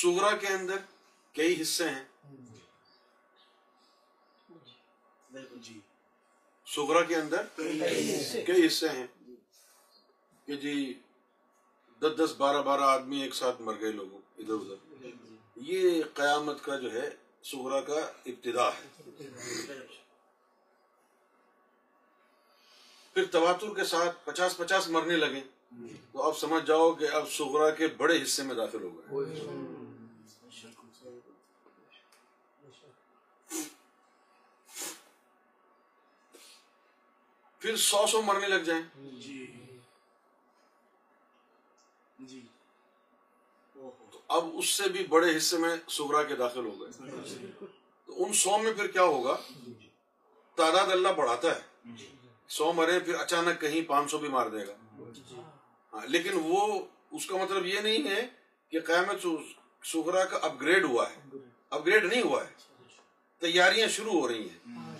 [0.00, 0.76] سغرا کے اندر
[1.34, 2.04] کئی حصے ہیں
[6.66, 7.46] سغرا کے اندر
[8.46, 9.06] کئی حصے ہیں
[10.48, 10.76] کہ جی
[12.02, 15.10] دس دس بارہ بارہ آدمی ایک ساتھ مر گئے لوگوں ادھر ادھر
[15.64, 17.08] یہ قیامت کا جو ہے
[17.44, 18.00] سغرا کا
[18.26, 19.74] ابتدا ہے
[23.16, 25.40] پھر تواتر کے ساتھ پچاس پچاس مرنے لگے
[26.12, 29.54] تو آپ سمجھ جاؤ کہ اب سغرا کے بڑے حصے میں داخل ہو گئے
[37.62, 38.82] پھر سو سو مرنے لگ جائیں
[39.20, 39.46] جی۔
[44.30, 45.76] اب اس سے بھی بڑے حصے میں
[45.88, 47.66] کے داخل ہو گئے جی، جی۔
[48.08, 49.88] تو ان سو میں پھر کیا ہوگا جی،
[50.58, 51.94] تعداد اللہ بڑھاتا ہے
[52.50, 54.74] سو مرے پھر اچانک کہیں پانچ سو بھی مار دے گا
[55.92, 56.60] ہاں، لیکن وہ
[57.12, 58.26] اس کا مطلب یہ نہیں ہے
[58.72, 59.26] کہ قیامت
[59.84, 61.38] سغرا کا اپ گریڈ ہوا ہے
[61.72, 62.54] اپ گریڈ نہیں ہوا ہے
[63.42, 64.94] تیاریاں شروع ہو رہی ہیں ہاں،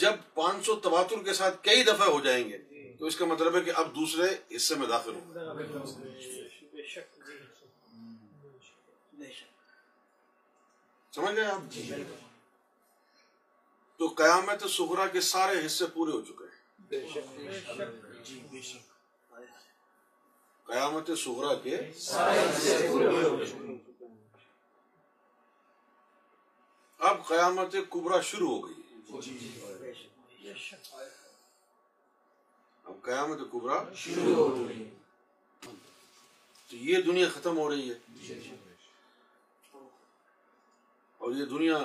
[0.00, 2.58] جب پانچ سو تباتر کے ساتھ کئی دفعہ ہو جائیں گے
[3.00, 7.00] تو اس کا مطلب ہے کہ اب دوسرے حصے میں داخل گے
[11.12, 12.02] سمجھ گئے آپ جی, جی
[14.00, 17.04] تو قیامت سغرا کے سارے حصے پورے ہو چکے ہیں
[18.24, 18.40] جی،
[20.66, 23.76] قیامت سغرا کے سارے حصے پورے ہو چکے
[27.00, 29.52] اب قیامت کبرا شروع ہو گئی جی،
[32.86, 34.88] اب قیامت کبرا شروع ہو گئی
[35.62, 38.70] تو یہ دنیا ختم ہو رہی ہے
[41.22, 41.78] اور یہ دنیا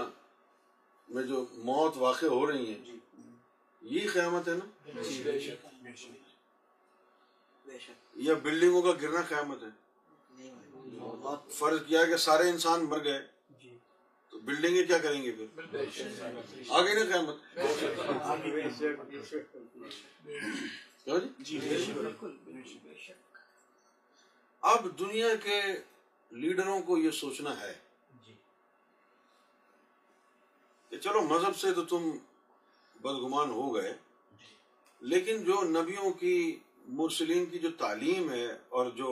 [1.09, 2.95] میں جو موت واقع ہو رہی ہے جی۔
[3.81, 5.01] یہ قیامت ہے نا یہ
[5.03, 5.23] جی،
[8.15, 9.69] جی، بلڈنگوں کا گرنا قیامت ہے
[11.51, 13.19] فرض کیا کہ سارے انسان مر گئے
[14.33, 15.47] تو بلڈنگیں کیا کریں گے پھر
[16.71, 17.35] آگے نا قیامت
[24.63, 25.61] اب دنیا کے
[26.31, 27.73] لیڈروں کو یہ سوچنا ہے
[30.91, 32.09] کہ چلو مذہب سے تو تم
[32.95, 33.93] بدگمان ہو گئے
[35.01, 36.37] لیکن جو نبیوں کی
[36.91, 38.47] مرسلین کی جو تعلیم ہے
[38.69, 39.12] اور جو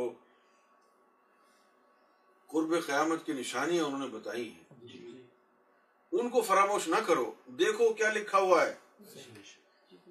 [2.49, 7.32] قرب قیامت کی نشانیاں انہوں نے بتائی ہیں جی، جی۔ ان کو فراموش نہ کرو
[7.57, 8.73] دیکھو کیا لکھا ہوا ہے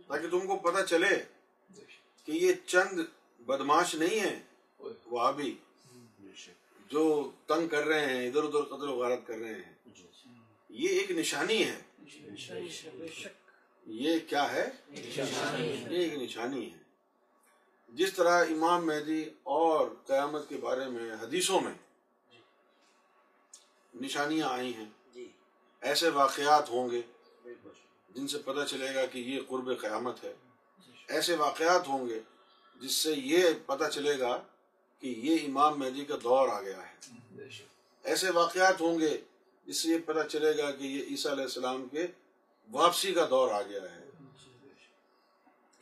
[0.09, 1.15] تاکہ تم کو پتا چلے
[2.29, 3.01] کہ یہ چند
[3.47, 4.39] بدماش نہیں ہیں
[5.07, 5.55] وہ ابھی
[6.91, 7.05] جو
[7.47, 10.07] تنگ کر رہے ہیں ادھر ادھر قدر و غارت کر رہے ہیں جی۔
[10.75, 11.79] یہ ایک نشانی ہے
[13.87, 16.79] یہ کیا ہے یہ ایک نشانی ہے
[17.93, 19.23] جس طرح امام مہدی
[19.55, 21.73] اور قیامت کے بارے میں حدیثوں میں
[23.95, 25.25] نشانیاں آئی ہیں
[25.83, 27.01] ایسے واقعات ہوں گے
[28.11, 30.33] جن سے پتہ چلے گا کہ یہ قرب قیامت ہے
[31.09, 32.19] ایسے واقعات ہوں گے
[32.81, 34.37] جس سے یہ پتہ چلے گا
[35.03, 37.49] کہ یہ امام مہدی کا دور آ گیا ہے
[38.05, 39.17] ایسے واقعات ہوں گے
[39.69, 42.07] اس سے یہ پتا چلے گا کہ یہ عیسیٰ علیہ السلام کے
[42.71, 44.03] واپسی کا دور آ گیا ہے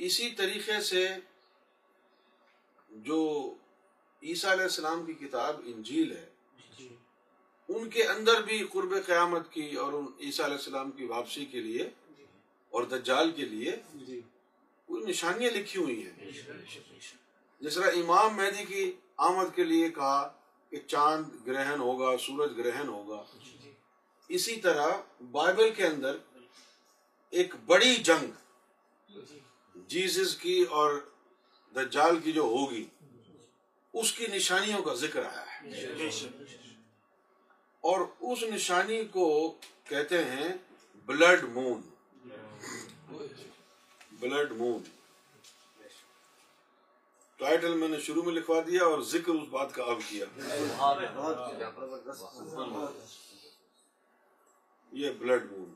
[0.00, 1.07] اسی طریقے سے
[2.91, 3.21] جو
[4.23, 6.27] عیسیٰ علیہ السلام کی کتاب انجیل ہے
[6.79, 6.89] جی۔
[7.69, 11.89] ان کے اندر بھی قرب قیامت کی اور عیسیٰ علیہ السلام کی واپسی کے لیے
[12.09, 12.25] جی۔
[12.73, 16.31] اور دجال کے لیے کوئی جی۔ نشانیاں لکھی ہوئی ہیں
[17.61, 18.91] جس طرح امام مہدی کی
[19.23, 20.29] آمد کے لیے کہا
[20.73, 23.23] کہ چاند گرہن ہوگا سورج گرہن ہوگا
[24.33, 24.91] اسی طرح
[25.33, 26.17] بائبل کے اندر
[27.33, 29.17] ایک بڑی جنگ
[29.89, 30.95] جیزس کی اور
[31.75, 32.85] دجال کی جو ہوگی
[33.95, 36.09] اس کی نشانیوں کا ذکر آیا ہے
[37.85, 39.29] اور اس نشانی کو
[39.85, 40.49] کہتے ہیں
[41.09, 41.81] blood moon
[44.21, 44.83] blood moon
[47.41, 50.27] title میں نے شروع میں لکھوا دیا اور ذکر اس بات کا اب کیا
[54.93, 55.73] یہ بلڈ مون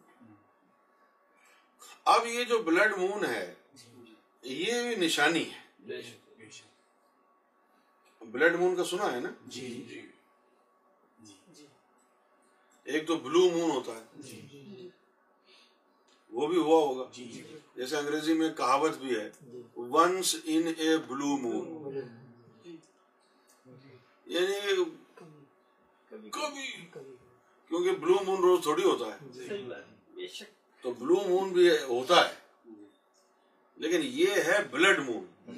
[2.07, 3.55] اب یہ جو بلڈ مون ہے
[4.45, 6.01] یہ نشانی ہے
[8.23, 11.67] بلڈ مون کا سنا ہے نا جی, جی،, جی۔
[12.87, 14.89] ایک تو بلو مون ہوتا ہے جی،
[16.33, 17.09] وہ بھی ہوا ہوگا
[17.77, 19.29] جیسے انگریزی میں کہاوت بھی ہے
[19.77, 21.95] ونس ان اے بلو مون
[24.27, 24.85] یعنی
[26.31, 26.67] کبھی
[27.71, 30.45] کیونکہ بلو مون روز تھوڑی ہوتا ہے جی۔
[30.85, 32.35] تو بلو مون بھی ہوتا ہے
[33.79, 35.25] لیکن یہ ہے بلڈ مون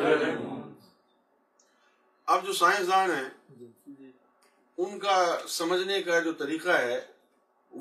[2.27, 4.11] اب جو سائنسدان ہیں جی۔ جی۔
[4.77, 5.15] ان کا
[5.49, 6.99] سمجھنے کا جو طریقہ ہے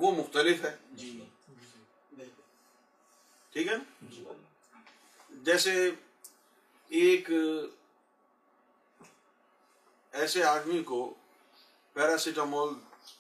[0.00, 0.77] وہ مختلف ہے
[3.53, 3.77] ٹھیک ہے
[5.43, 5.73] جیسے
[6.91, 7.31] ایک
[10.23, 10.99] ایسے آدمی کو
[11.97, 12.75] پیراسیٹامول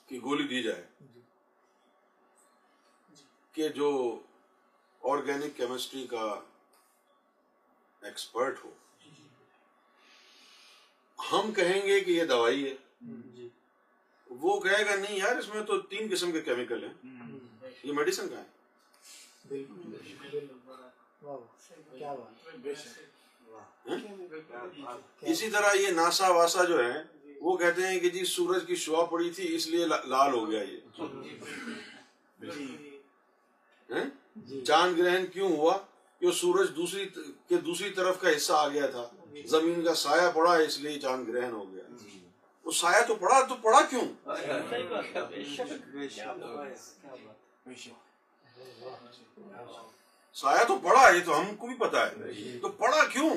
[0.08, 1.06] کی گولی دی جائے جی۔
[1.14, 1.20] جی۔
[3.54, 3.88] کہ جو
[5.02, 6.26] آرگینک کیمسٹری کا
[8.02, 8.70] ایکسپرٹ ہو
[9.00, 9.10] جی،
[11.18, 13.48] ہم کہیں گے کہ یہ دوائی ہے
[14.30, 16.94] وہ کہے گا نہیں یار اس میں تو تین قسم کے کیمیکل ہیں
[17.84, 18.46] یہ میڈیسن کا ہے
[23.86, 27.02] اسی طرح یہ ناسا واسا جو ہے
[27.40, 30.62] وہ کہتے ہیں کہ جی سورج کی شعا پڑی تھی اس لیے لال ہو گیا
[30.62, 30.78] یہ
[34.38, 34.60] جی۔
[34.62, 35.76] چاند گرہن کیوں ہوا
[36.22, 37.08] کہ سورج دوسری
[37.50, 40.98] دوسری طرف کا حصہ آ گیا تھا جی۔ زمین کا سایہ پڑا ہے اس لیے
[41.00, 42.18] چاند گرہن ہو گیا جی۔
[42.66, 44.06] وہ سایہ تو پڑا تو پڑا کیوں
[50.36, 53.30] سایہ تو پڑا یہ تو ہم کو بھی پتا ہے جی۔ تو پڑا کیوں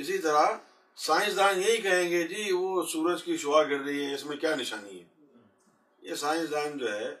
[0.00, 0.46] اسی طرح
[0.98, 4.54] سائنسدان یہی کہیں گے جی وہ سورج کی شعا گر رہی ہے اس میں کیا
[4.54, 5.04] نشانی ہے
[6.02, 7.14] یہ سائنسدان جو ہے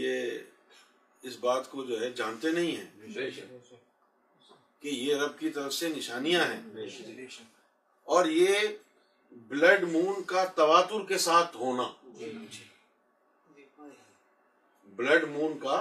[0.00, 0.38] یہ
[1.22, 3.30] اس بات کو جو ہے جانتے نہیں ہیں
[4.82, 6.86] کہ یہ رب کی طرف سے نشانیاں ہیں
[8.08, 8.68] اور یہ
[9.48, 12.32] بلڈ مون کا تواتر کے ساتھ ہونا جی۔
[14.96, 15.76] بلڈ مون کا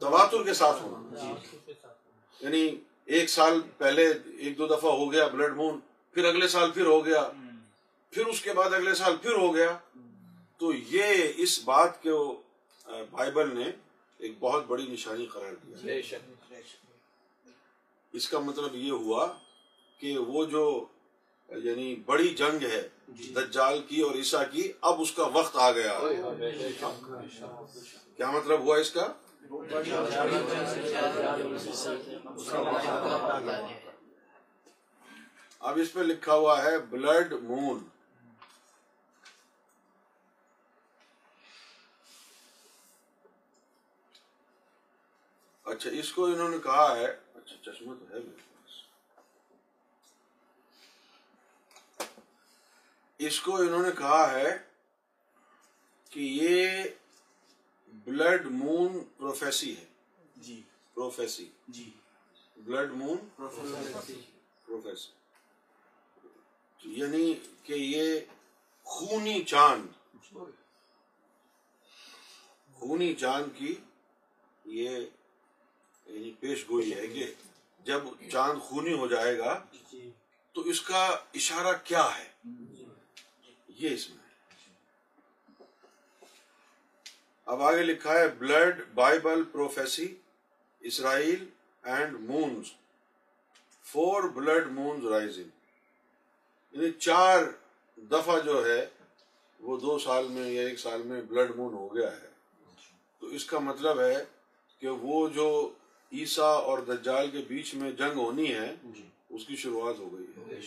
[0.00, 1.32] تواتر کے ساتھ ہونا
[2.40, 2.68] یعنی
[3.08, 5.78] ایک سال پہلے ایک دو دفعہ ہو گیا بلڈ مون
[6.16, 7.28] پھر اگلے سال پھر ہو گیا
[8.12, 9.76] پھر اس کے بعد اگلے سال پھر ہو گیا
[10.60, 12.10] تو یہ اس بات کے
[13.10, 13.70] بائبل نے
[14.20, 16.00] ایک بہت بڑی نشانی قرار دی
[18.14, 19.26] اس کا مطلب یہ ہوا
[20.00, 20.64] کہ وہ جو
[21.48, 25.70] یعنی بڑی جنگ ہے جی۔ دجال کی اور عیسیٰ کی اب اس کا وقت آ
[25.72, 26.34] گیا ہاں،
[28.18, 29.12] کیا مطلب ہوا اس کا
[35.60, 37.84] اب اس پہ لکھا ہوا ہے بلڈ مون
[45.66, 48.20] اچھا اس کو انہوں نے کہا ہے اچھا چشمہ تو ہے
[53.26, 54.56] اس کو انہوں نے کہا ہے
[56.12, 56.82] کہ یہ
[58.06, 59.84] بلڈ مون پروفیسی ہے
[60.36, 60.60] جی۔ جی۔
[60.96, 63.18] پروفیسی پروفیسی بلڈ مون
[66.80, 67.32] یعنی
[67.62, 68.20] کہ یہ
[68.86, 69.86] خونی چاند
[72.76, 73.74] خونی چاند کی
[74.64, 77.32] یہ یعنی پیش گوئی ہے کہ
[77.86, 78.00] جب
[78.30, 79.58] چاند خونی ہو جائے گا
[79.92, 80.10] جی۔
[80.56, 81.04] تو اس کا
[81.34, 82.28] اشارہ کیا ہے
[83.74, 84.22] یہ اس میں
[87.46, 90.14] اب آگے لکھا ہے blood Bible prophecy
[90.82, 91.44] Israel
[91.84, 92.70] and moons
[93.84, 95.48] four blood moons rising
[96.74, 97.42] یعنی چار
[97.98, 98.84] دفعہ جو ہے
[99.60, 102.32] وہ دو سال میں یا ایک سال میں بلڈ مون ہو گیا ہے
[103.22, 104.24] تو اس کا مطلب ہے
[104.82, 105.48] کہ وہ جو
[106.12, 110.26] عیسیٰ اور دجال کے بیچ میں جنگ ہونی ہے جی۔ اس کی شروعات ہو گئی
[110.48, 110.67] ہے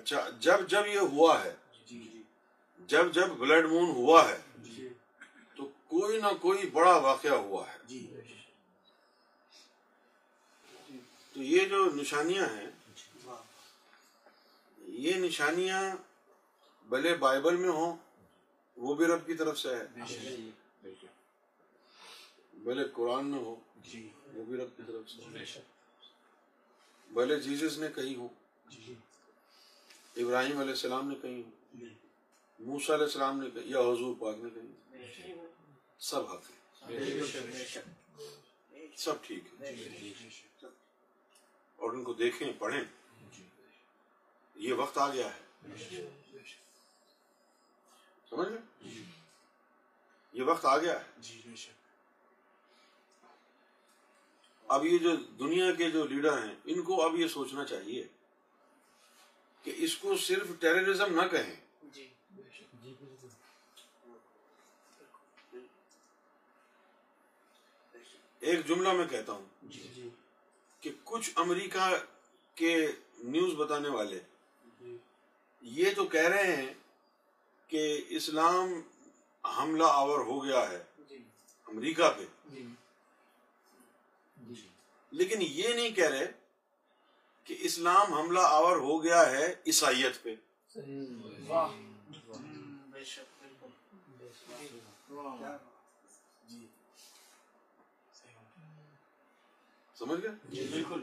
[0.00, 1.54] اچھا جب جب یہ ہوا ہے
[1.86, 2.22] جی، جی۔
[2.88, 4.38] جب جب بلڈ مون ہوا ہے
[4.66, 4.88] جی۔
[5.56, 7.78] تو کوئی نہ کوئی بڑا واقعہ ہوا ہے
[11.34, 12.70] تو یہ جو نشانیاں ہیں
[15.00, 15.82] یہ نشانیاں
[16.88, 17.96] بھلے بائبل میں ہوں
[18.76, 19.84] وہ بھی رب کی طرف سے ہے
[22.54, 23.54] بھلے قرآن میں ہو
[24.34, 25.10] وہ بھی رب کی طرف
[25.10, 25.60] سے
[27.10, 28.28] بھلے جیزس نے کہی ہو
[30.20, 31.42] ابراہیم علیہ السلام نے کہی
[32.60, 34.70] موسا علیہ السلام نے کہیں
[36.00, 37.80] سب حق ہے
[38.96, 39.74] سب ٹھیک ہے
[41.78, 42.82] اور ان کو دیکھیں پڑھیں
[43.32, 43.44] جی،
[44.56, 46.02] یہ وقت آ گیا ہے
[48.32, 49.02] سمجھ جی۔
[50.34, 51.40] یہ وقت آ گیا ہے جی،
[54.68, 58.06] اب یہ جو دنیا کے جو لیڈر ہیں ان کو اب یہ سوچنا چاہیے
[59.64, 61.54] کہ اس کو صرف ٹیررزم نہ کہیں
[61.84, 62.06] جی۔
[65.52, 65.66] جی،
[68.42, 70.08] ایک جملہ میں کہتا ہوں جی،
[70.82, 71.90] کہ کچھ امریکہ
[72.56, 72.74] کے
[73.24, 74.18] نیوز بتانے والے
[75.62, 76.72] یہ تو کہہ رہے ہیں
[77.70, 77.82] کہ
[78.10, 78.80] اسلام
[79.44, 80.82] حملہ آور ہو گیا ہے
[81.66, 82.24] امریکہ پہ
[85.12, 86.26] لیکن یہ نہیں کہہ رہے
[87.50, 90.34] کہ اسلام حملہ آور ہو گیا ہے عیسائیت پہ
[99.96, 100.20] سمجھ
[100.50, 101.00] جی، بالکل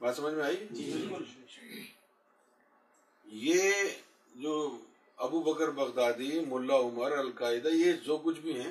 [0.00, 1.24] بات سمجھ میں آئی جی، بالکل
[3.26, 3.88] یہ
[4.34, 4.56] جو
[5.18, 8.71] ابو بکر بغدادی ملا عمر القاعدہ یہ جو کچھ بھی ہیں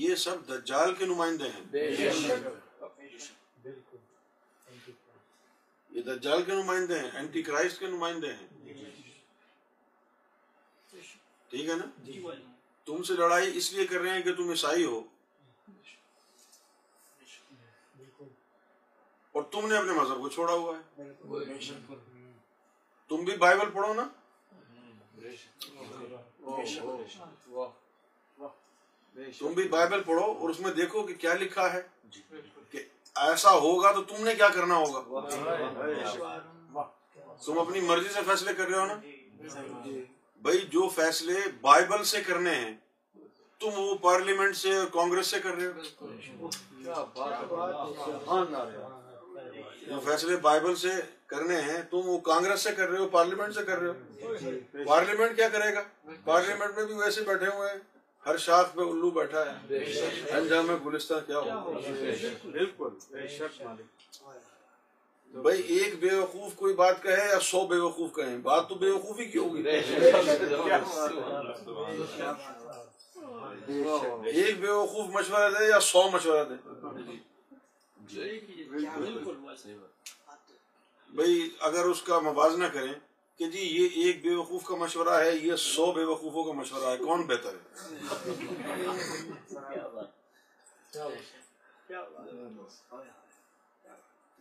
[0.00, 1.82] یہ سب دجال کے نمائندے ہیں
[5.92, 8.46] یہ دجال کے نمائندے ہیں اینٹی کرائسٹ کے نمائندے ہیں
[11.50, 12.22] ٹھیک ہے نا جی۔
[12.86, 15.02] تم سے لڑائی اس لیے کر رہے ہیں کہ تم عیسائی ہو
[19.34, 21.12] اور تم نے اپنے مذہب کو چھوڑا ہوا ہے
[23.10, 24.08] تم بھی بائبل پڑھو نا
[29.16, 31.80] تم بھی بائبل پڑھو اور اس میں دیکھو کہ کیا لکھا ہے
[32.06, 32.20] جی۔
[32.70, 32.84] کہ
[33.16, 35.26] ایسا ہوگا تو تم نے کیا کرنا ہوگا
[37.42, 39.60] تم اپنی مرضی سے فیصلے کر رہے ہو نا جی،
[39.84, 40.04] جی،
[40.42, 42.74] بھائی جو فیصلے بائبل سے کرنے ہیں
[43.60, 46.48] تم وہ پارلیمنٹ سے کانگریس سے کر رہے ہو
[49.88, 50.90] جو فیصلے بائبل سے
[51.26, 55.36] کرنے ہیں تم وہ کانگریس سے کر رہے ہو پارلیمنٹ سے کر رہے ہو پارلیمنٹ
[55.36, 55.82] کیا کرے گا
[56.24, 57.78] پارلیمنٹ میں بھی ویسے بیٹھے ہوئے ہیں
[58.26, 59.78] ہر شاخ پہ الو بیٹھا ہے
[60.32, 61.72] انجام گلستہ کیا ہو
[62.44, 62.90] بالکل
[65.34, 69.20] بھائی ایک وقوف کوئی بات کہے یا سو بے وقوف کہیں بات تو بے وقوف
[69.20, 69.62] ہی ہوگی
[74.26, 76.56] ایک بے وقوف مشورہ دے یا سو مشورہ دے
[77.96, 78.38] جی۔
[81.12, 82.92] بھائی اگر اس کا موازنہ کریں
[83.40, 86.90] کہ جی یہ ایک بے وقوف کا مشورہ ہے یہ سو بے وقوفوں کا مشورہ
[86.90, 87.62] ہے کون بہتر ہے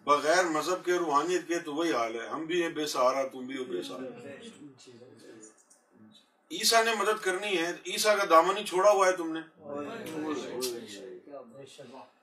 [0.07, 3.45] بغیر مذہب کے روحانیت کے تو وہی حال ہے ہم بھی ہیں بے سہارا تم
[3.47, 4.05] بھی ہو بے سہارا
[6.51, 9.41] عیسا نے مدد کرنی ہے عیسا کا دامن ہی چھوڑا ہوا ہے تم نے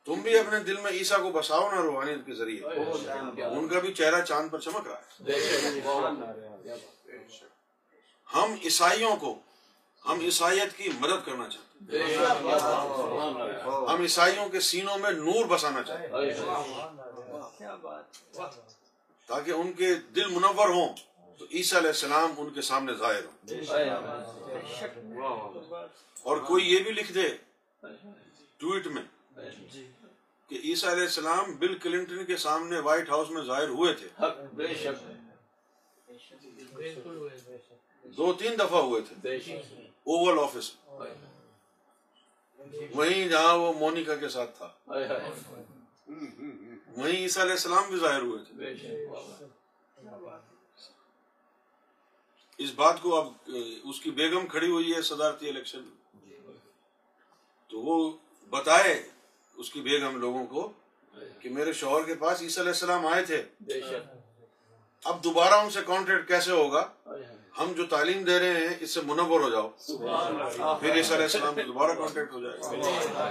[0.09, 3.93] تم بھی اپنے دل میں عیسیٰ کو بساؤ نہ روحانیت کے ذریعے ان کا بھی
[3.93, 6.77] چہرہ چاند پر چمک رہا ہے
[8.29, 9.35] ہم عیسائیوں کو
[10.03, 12.05] ہم عیسائیت کی مدد کرنا چاہتے
[13.89, 16.33] ہم عیسائیوں کے سینوں میں نور بسانا چاہتے
[19.29, 20.89] تاکہ ان کے دل منور ہوں
[21.41, 23.37] تو عیسیٰ علیہ السلام ان کے سامنے ظاہر ہوں
[26.25, 27.29] اور کوئی یہ بھی لکھ دے
[28.61, 29.03] ٹویٹ میں
[29.73, 29.87] جی۔
[30.51, 34.09] کہ عیسیٰ علیہ السلام بل کلنٹن کے سامنے وائٹ ہاؤس میں ظاہر ہوئے تھے
[38.05, 40.71] دو تین دفعہ ہوئے تھے اوول آفس
[42.93, 48.97] وہیں جہاں وہ مونیکا کے ساتھ تھا وہیں عیسیٰ علیہ السلام بھی ظاہر ہوئے تھے
[52.59, 53.51] اس بات کو اب
[53.85, 55.83] اس کی بیگم کھڑی ہوئی ہے صدارتی الیکشن
[56.15, 56.37] جی،
[57.71, 57.99] تو وہ
[58.53, 58.95] بتائے
[59.59, 60.71] اس بیگ ہم لوگوں کو
[61.41, 63.43] کہ میرے شوہر کے پاس عیسیٰ علیہ السلام آئے تھے
[65.05, 66.87] اب دوبارہ ان سے کانٹیکٹ کیسے ہوگا
[67.59, 69.69] ہم جو تعلیم دے رہے ہیں اس سے منور ہو جاؤ
[70.81, 73.31] پھر عیسی علیہ السلام دوبارہ کانٹیکٹ ہو جائے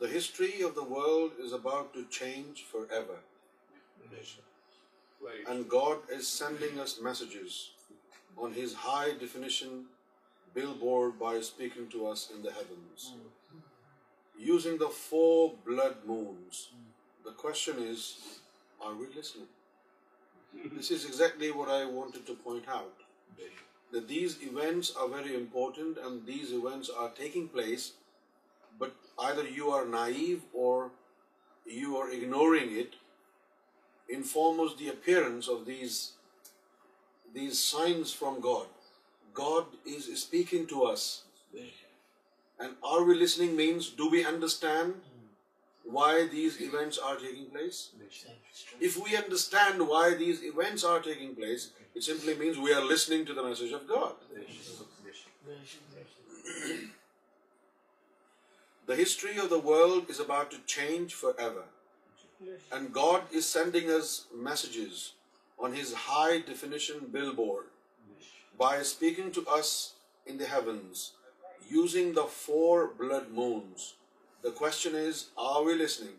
[0.00, 3.29] the history of the world is about to change forever
[7.00, 7.58] messages
[8.36, 9.82] on his high definition
[10.54, 13.10] billboard by speaking to us in heavens
[14.38, 16.66] using the four blood moons
[17.24, 17.52] the con
[20.72, 20.92] this
[20.92, 21.22] is
[22.42, 22.68] point
[22.68, 26.90] out important and these events
[27.52, 27.92] place
[28.72, 30.88] but I there you are naive or
[31.66, 32.96] you are ignoring it
[38.12, 38.40] from
[39.34, 41.22] God is speaking to us
[42.58, 43.78] and are we listening and
[45.84, 46.58] why these
[52.00, 53.42] simply means we آرسنگ the
[58.94, 60.10] ہریڈ
[60.10, 61.79] is about change forever
[62.72, 64.26] And God is sending us
[64.34, 65.12] messages
[65.58, 67.66] on His high-definition billboard
[68.58, 69.94] by speaking to us
[70.26, 71.12] in the heavens
[71.68, 73.94] using the 4 blood moons.
[74.42, 76.14] The question is, are we listening?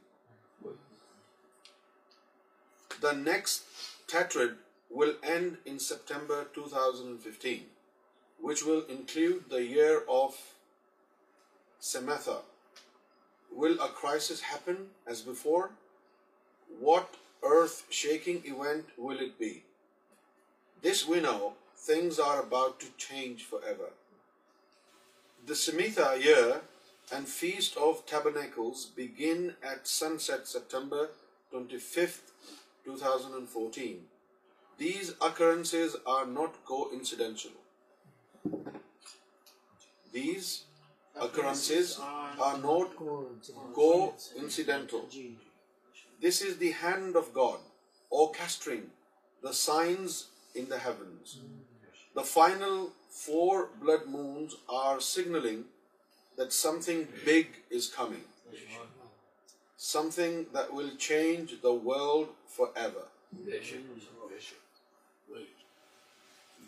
[3.01, 3.63] The next
[4.07, 4.57] tetrad
[4.91, 7.63] will end in September 2015,
[8.39, 10.35] which will include the year of
[11.81, 12.41] Sematha.
[13.51, 15.71] Will a crisis happen as before?
[16.79, 19.63] What earth-shaking event will it be?
[20.81, 23.91] This we know, things are about to change forever.
[25.45, 26.61] The Shemitah year
[27.11, 31.09] and Feast of Tabernacles begin at sunset September
[31.53, 32.31] 25th,
[32.85, 33.99] 2014.
[34.77, 37.51] These occurrences are not coincidental.
[40.11, 40.63] These
[41.19, 42.95] occurrences are not
[43.75, 45.07] coincidental.
[46.21, 47.59] This is the hand of God
[48.13, 50.27] orchestrating the signs
[50.53, 51.39] in the heavens.
[52.13, 52.91] The final
[53.09, 55.65] 4 blood moons are signaling
[56.37, 58.25] that something big is coming.
[59.77, 63.05] Something that will change the world forever.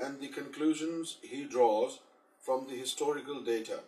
[0.02, 2.00] and the conclusions he draws
[2.40, 3.80] from the historical data.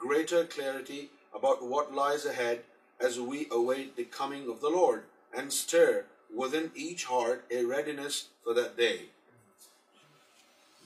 [0.00, 1.05] Greater clarity
[1.33, 5.01] about what lies a we await the coming of the Lord
[5.31, 6.01] and stir
[6.35, 8.95] within each heart a readiness for they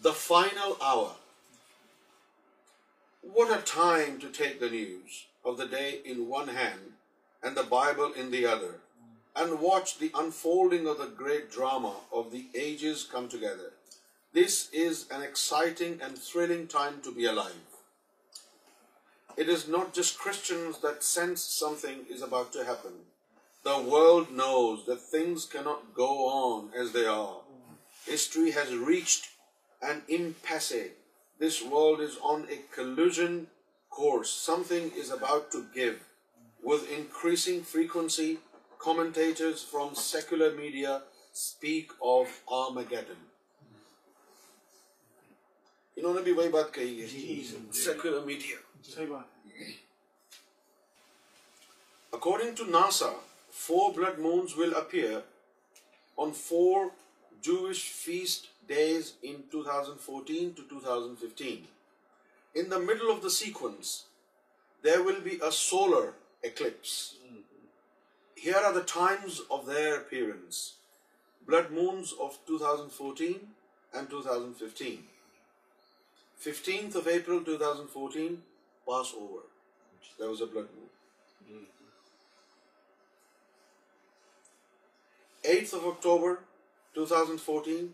[0.03, 1.20] the final hour
[3.23, 5.11] what a take the news
[5.43, 5.89] of the day
[7.97, 8.71] bill the other
[9.35, 10.01] and what's
[11.19, 11.93] great drama
[13.11, 14.55] things
[25.49, 26.95] key note go on has
[28.87, 29.99] reached and
[31.41, 33.47] this world is on a collision
[33.91, 34.29] course.
[34.29, 35.99] Something is about to give.
[36.63, 38.37] With increasing frequency,
[38.79, 41.01] commentators from secular media
[41.33, 43.27] speak of Armageddon.
[45.97, 48.57] انہوں نے بھی وہی بات کہی ہے secular media
[52.13, 53.11] according to NASA
[53.65, 55.19] four blood moons will appear
[56.23, 56.85] on four
[57.47, 61.67] Jewish feast days in 2014 to 2015.
[62.53, 64.05] In the middle of the sequence,
[64.83, 67.15] there will be a solar eclipse.
[68.35, 70.73] Here are the times of their appearance.
[71.47, 73.39] Blood moons of 2014
[73.93, 75.03] and 2015.
[76.43, 78.41] 15th of April 2014,
[78.87, 79.43] Passover.
[80.17, 80.89] There was a blood moon.
[85.43, 86.39] 8th of October
[86.93, 87.93] 2014,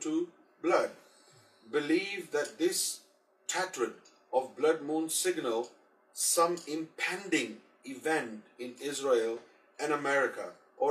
[0.00, 0.24] two
[0.64, 0.90] blood
[1.66, 3.00] blue this
[4.56, 5.62] blood moon signal
[6.16, 7.54] some in pending
[7.82, 10.50] ایونٹلکا
[10.76, 10.91] or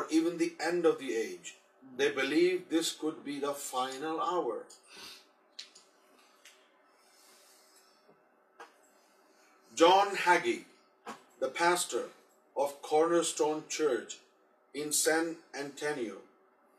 [14.93, 16.15] سین اینٹینیو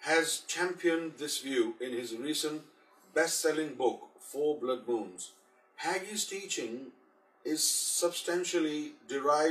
[0.02, 2.60] has champion this view Anas recent
[3.14, 4.04] best selling book
[4.20, 5.30] four blood moons
[5.86, 6.76] Hagee's teaching
[7.54, 8.30] first
[9.08, 9.42] discover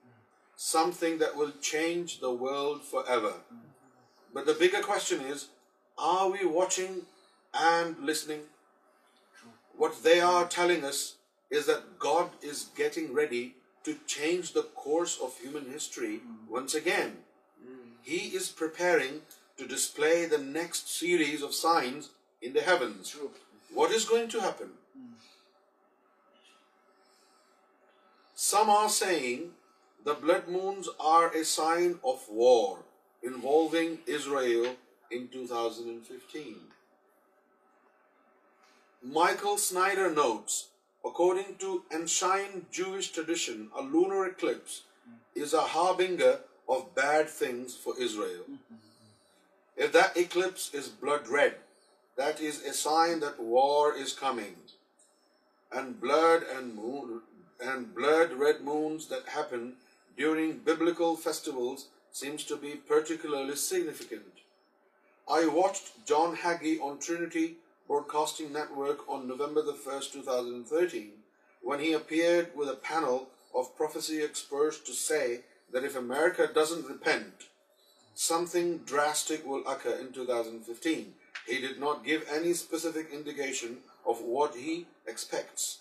[0.58, 2.18] سم تھ will change
[2.90, 3.38] forever
[4.34, 7.00] but the bitching
[7.54, 8.42] and listening
[9.78, 10.44] what the are
[11.50, 11.66] is
[11.68, 13.48] داڈ is getting ready
[13.84, 16.18] to change the course of human history
[16.50, 17.14] once again
[18.06, 19.14] he is پرائنس
[23.70, 24.74] what is going to happening
[30.06, 31.42] blood moons are a
[33.30, 33.94] loops
[39.92, 41.62] red
[52.18, 53.22] this a سائنگ
[58.40, 59.87] red مونسن
[60.18, 64.42] during biblical festivals seems to be particularly significant.
[65.30, 67.56] I watched John Hagee on Trinity
[67.86, 71.12] Broadcasting Network on November the 1st, 2013,
[71.62, 75.40] when he appeared with a panel of prophecy experts to say
[75.72, 77.44] that if America doesn't repent,
[78.14, 81.14] something drastic will occur in 2015.
[81.46, 85.78] He did not give any specific indication of what he expects,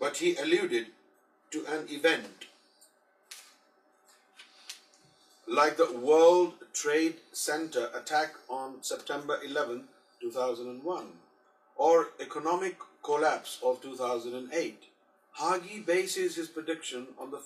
[0.00, 0.88] but he alluded
[1.52, 2.48] to an event
[5.48, 9.56] like that trade سینٹربرڈ
[10.84, 11.10] one
[11.76, 12.04] or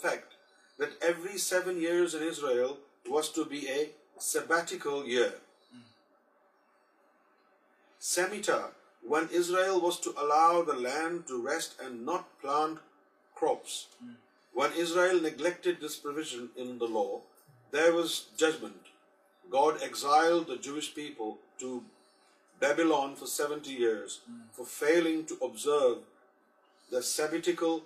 [0.00, 2.48] فیٹری سیونکل
[9.02, 12.78] one Israel was to allow the land to rest not plant
[13.36, 13.86] crops
[14.54, 16.46] when Israel neglect this provision
[17.72, 18.76] there was judgment.
[19.50, 21.82] God exiled the Jewish people to
[22.60, 24.42] Babylon for 70 years mm.
[24.52, 25.98] for failing to observe
[26.90, 27.82] the sabbatical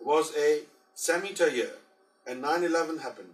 [0.05, 0.63] was a
[0.95, 1.77] Semita year
[2.27, 3.34] and 9 11 happened.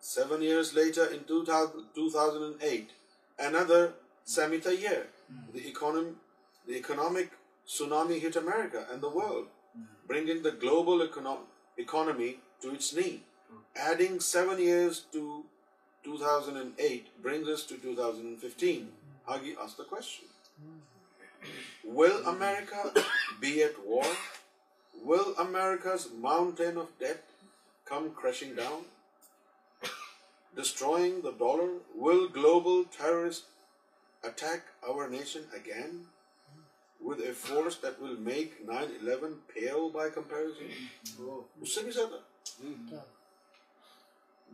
[0.00, 2.90] Seven years later, in 2000, 2008,
[3.38, 3.94] another
[4.26, 5.15] Semita year Mm.
[5.30, 6.04] Global
[21.84, 22.82] will America
[23.38, 24.12] be at war
[24.94, 27.24] will America mountain of debt
[27.84, 28.82] come crushing down
[30.54, 31.76] destroying the dollar
[31.94, 32.82] will global
[34.26, 36.06] attack our nation again
[37.00, 40.66] with a force that will make 9-11 pale by comparison?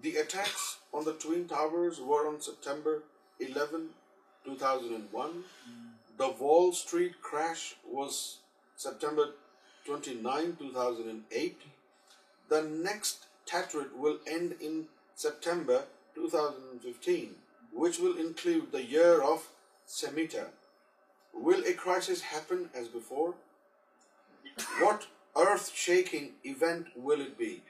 [0.03, 3.03] The attacks on the Twin Towers were on September
[3.39, 3.91] 11,
[4.45, 5.45] 2001.
[6.19, 8.39] The Wall Street crash was
[8.77, 9.35] September
[9.87, 11.63] 29, 2008.
[12.49, 15.85] The next Tatrid will end in September
[16.15, 17.35] 2015,
[17.73, 19.49] which will include the year of
[19.89, 20.47] Samita,
[21.35, 23.35] will a crisis happen as before?
[24.81, 27.63] What earth-shaking event will it be?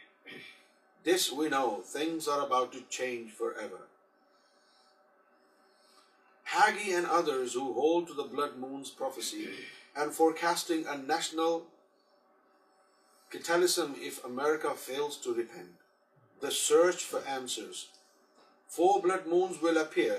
[1.05, 3.89] This we know, things are about to change forever.
[6.45, 9.49] Hagi and others who hold to the blood moon's prophecy
[9.97, 11.67] and forecasting a national
[13.31, 15.71] cataclysm if America fails to repent.
[16.41, 17.89] The search for answers.
[18.69, 20.19] 4 blood moons will appear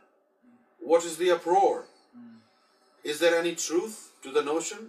[0.81, 1.79] what is دور
[3.05, 4.85] is there any truth to the notion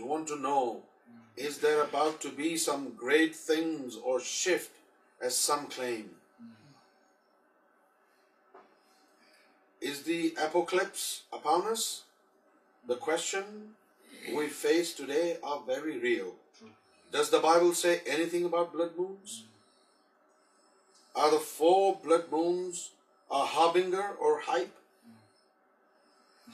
[0.00, 0.60] want to know
[1.36, 6.22] is there about to be some great thing or shift some تھوکلس
[12.88, 13.72] question
[14.36, 16.30] we face today a very rare
[17.12, 19.42] does the Bible say anything about blood moons
[21.14, 22.88] are the four blood moons
[23.30, 24.82] a harbinger اور hype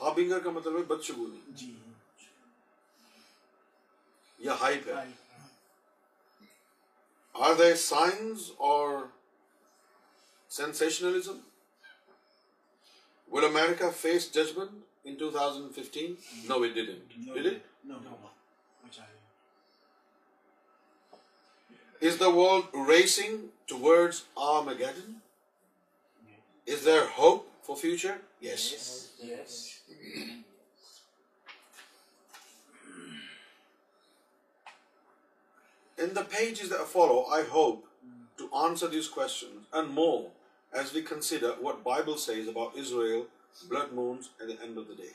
[0.00, 1.75] ہابنگر کا مطلب ہے بچ بولی جی
[4.39, 5.05] یا hype ہے
[7.35, 8.99] are the signs or
[10.51, 11.39] sensationalism
[13.29, 15.69] will America face judgment not
[22.89, 23.37] racing
[37.31, 37.85] I hope
[38.37, 39.09] to answer these
[39.09, 39.21] کو
[43.69, 45.09] blood moons at the day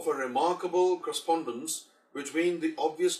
[2.15, 3.19] between these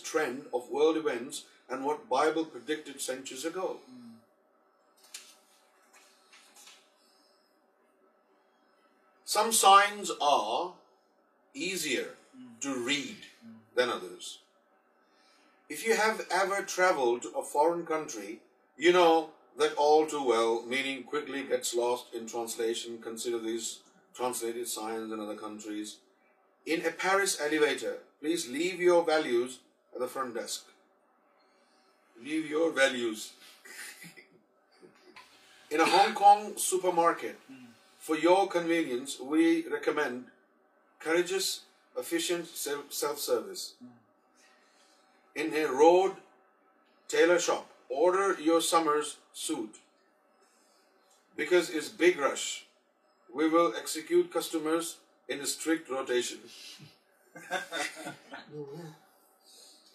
[0.70, 2.46] world event what bibles
[10.20, 10.79] are
[11.54, 12.60] foreign
[17.84, 18.36] country
[18.78, 19.26] you know
[19.58, 23.38] that all to view مینگلی gets لاسٹرشن consider
[28.20, 30.68] please leave your well desk
[32.16, 33.14] leave your well
[35.70, 37.50] in Hong Kong supermarket
[38.00, 40.22] for your convenience we recommend
[41.00, 43.72] efficient self service
[45.36, 46.10] انوڈ
[47.10, 49.00] tailor shop order your summer
[49.34, 49.76] suit
[51.38, 51.52] because
[51.98, 52.64] big rush
[53.30, 54.78] we will ایکسیکسٹمر
[55.28, 56.46] street rotation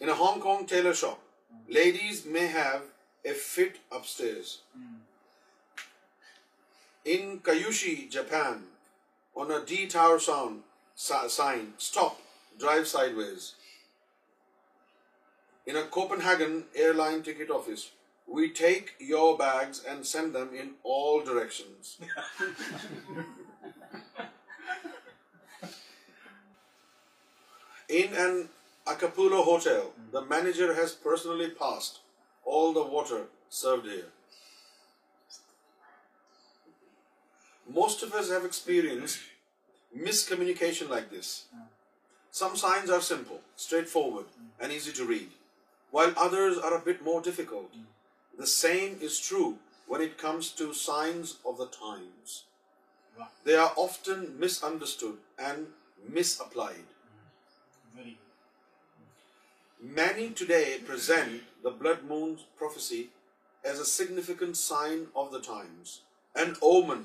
[0.00, 2.78] a Hong Kong tailor shop ladies میں have
[3.24, 4.02] a fit up
[7.06, 8.64] انوشی Japan
[9.66, 10.60] D tower song
[10.96, 12.20] sign, stop,
[12.58, 13.54] drive sideways.
[15.66, 17.90] In a Copenhagen airline ticket office,
[18.26, 21.98] we take your bags and send them in all directions.
[27.88, 28.48] In an
[28.86, 32.00] Acapulco hotel, the manager has personally passed
[32.44, 34.06] all the water served here.
[37.68, 39.18] Most of us have experienced
[39.92, 41.42] miscommunication like this
[42.32, 43.12] some signs
[43.92, 45.28] forward easy to read
[45.92, 46.10] while
[47.24, 47.84] ڈیفکلٹنسرسٹ
[55.36, 55.66] and
[59.80, 66.00] many today per blood moons as a significant sign of the times
[66.34, 67.04] and اومنگ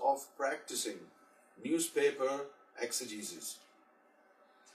[0.00, 0.86] of practice
[1.64, 2.36] newspaper
[2.80, 3.58] exegesis,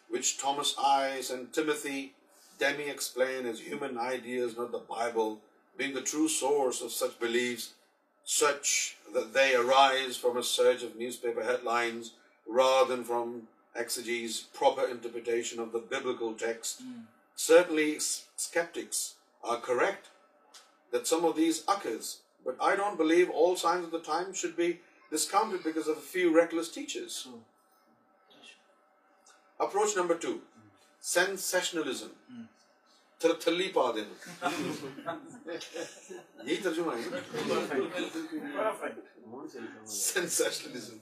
[0.09, 2.13] which Thomas Ives and Timothy
[2.59, 5.39] Demi explain as human ideas, not the Bible,
[5.77, 7.73] being the true source of such beliefs,
[8.23, 12.11] such that they arise from a surge of newspaper headlines
[12.47, 13.47] rather than from
[13.75, 16.83] exegesis, proper interpretation of the biblical text.
[16.83, 17.03] Mm.
[17.35, 20.09] Certainly, skeptics are correct
[20.91, 24.55] that some of these occurs, but I don't believe all signs of the time should
[24.55, 27.27] be discounted because of a few reckless teachers.
[27.29, 27.39] Mm.
[29.63, 30.33] Approach number two
[31.03, 32.41] sensationalism
[33.21, 34.49] تھرتھلی پا دینا
[36.39, 37.21] یہی ترجمہ ہے
[39.87, 40.97] sensationalism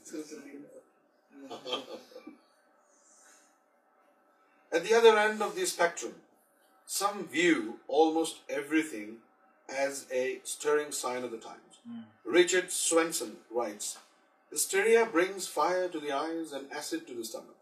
[4.72, 6.12] at the other end of the spectrum
[6.90, 7.72] some view
[7.96, 9.16] almost everything
[9.70, 13.96] as a string sign of the time Richard Swenson writes
[14.52, 17.61] hysteria brings fire to the eyes and acid to the stomach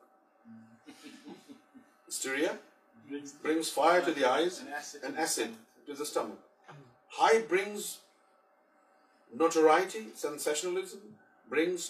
[2.10, 6.18] brings fire to the آئیزمک
[7.12, 7.98] high brings
[9.32, 10.82] notoriety sensational
[11.52, 11.90] brings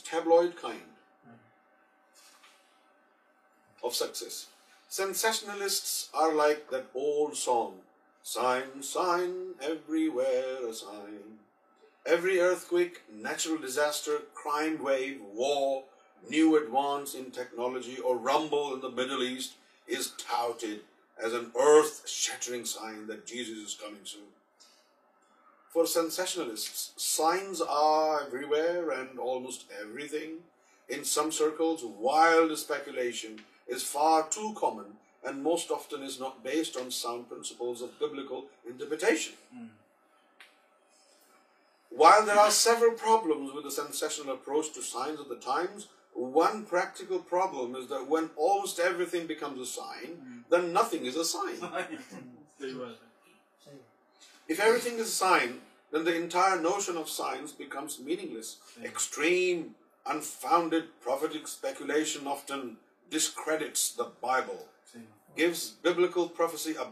[6.14, 7.80] are like دولڈ song
[8.26, 9.32] sign sign
[9.88, 10.66] where
[12.06, 15.82] every earth cultural ڈیزاسٹرائم view وا
[16.24, 19.59] new advance in technology or رامبول Middle East
[19.90, 20.82] is touted
[21.22, 24.22] as an earth-shattering sign that Jesus is coming soon.
[25.70, 30.38] For sensationalists, signs are everywhere and almost everything.
[30.88, 34.86] In some circles, wild speculation is far too common
[35.24, 39.34] and most often is not based on sound principles of biblical interpretation.
[39.56, 39.68] Mm.
[41.90, 45.88] While there are several problems with the sensational approach to signs of the times,
[46.20, 47.88] ونٹیکل problems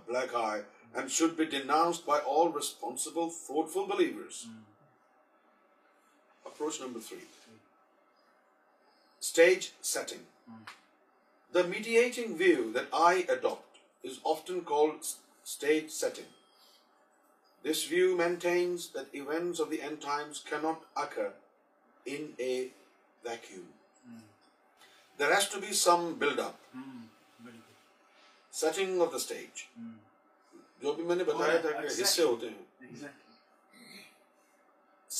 [2.05, 2.21] by
[2.25, 4.45] all responsible fruitful believers
[6.45, 7.19] approach number three
[11.53, 14.91] mediating view that I adapt is often کو
[20.61, 21.27] not occur
[23.23, 23.51] week
[25.19, 26.77] these to be some build up
[28.53, 29.63] setting of the stage
[30.81, 33.07] جو بھی میں نے بتایا تھا کس سے ہوتے ہیں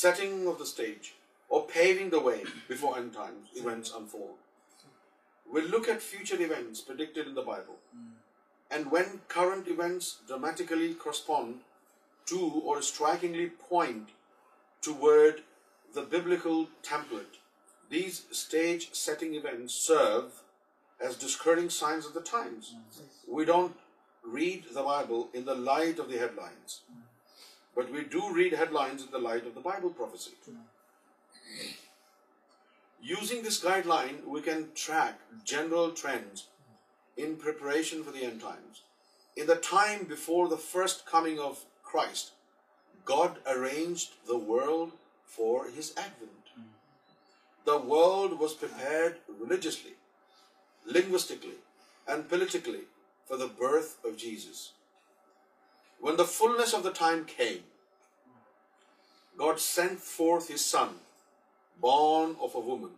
[0.00, 1.16] setting of the stage
[1.49, 4.37] or paving the way before end times events unfold.
[5.51, 7.77] We look at future events predicted in the Bible.
[8.69, 11.61] And when current events dramatically correspond
[12.25, 12.61] to
[12.65, 14.09] or strikingly point
[14.81, 15.43] toward
[15.93, 17.39] the biblical template,
[17.89, 20.43] these stage setting events serve
[20.99, 22.75] as discerning signs of the times.
[23.27, 23.77] We don't
[24.23, 26.81] read the Bible in the light of the headlines.
[27.75, 30.31] But we do read headlines in the light of the Bible prophecy.
[30.47, 30.55] Yeah.
[33.01, 36.47] Using this guideline, we can track general trends
[37.15, 38.81] in preparation for the end times.
[39.35, 42.31] In the time before the first coming of Christ,
[43.05, 44.91] God arranged the world
[45.25, 46.31] for his advent.
[47.65, 49.93] The world was prepared religiously,
[50.85, 51.59] linguistically,
[52.07, 52.85] and politically
[53.25, 54.71] for the birth of Jesus.
[55.99, 57.63] When the fullness of the time came,
[59.37, 60.95] God sent forth his Son
[61.81, 62.93] born of a women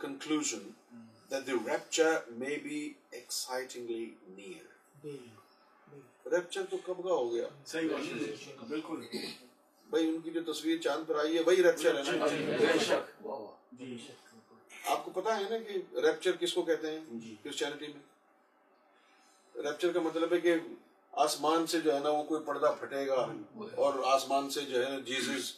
[0.00, 0.54] conclusion
[1.30, 4.66] دیپچر may be ایسائی near
[6.26, 7.46] rapture تو کب کا ہو گیا
[8.68, 9.00] بالکل
[9.86, 14.12] بھائی ان کی جو تصویر چاند پر آئی ہے وہی ریپچر ہے جی، جی، جی۔
[14.84, 20.00] آپ کو پتا ہے نا کہ ریپچر کس کو کہتے ہیں کرسچینٹی میں ریپچر کا
[20.00, 20.56] مطلب ہے کہ
[21.12, 23.26] آسمان سے جو ہے نا وہ کوئی پردہ پھٹے گا
[23.76, 25.52] اور آسمان سے جو ہے نا جیزس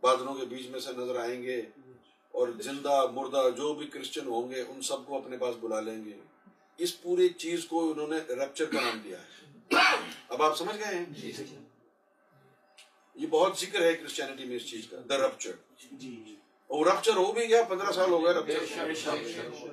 [0.02, 1.60] بادلوں کے بیچ میں سے نظر آئیں گے
[2.34, 6.04] اور زندہ مردہ جو بھی کرسچن ہوں گے ان سب کو اپنے پاس بلا لیں
[6.04, 6.16] گے
[6.78, 9.39] اس پوری چیز کو انہوں نے ریپچر کا نام دیا ہے
[9.70, 11.04] اب آپ سمجھ گئے ہیں
[13.16, 15.52] یہ بہت ذکر ہے کرسچینٹی میں اس چیز کا دا رپچر
[16.70, 18.32] اور رپچر ہو بھی گیا پندرہ سال ہو گئے
[18.34, 18.58] rapture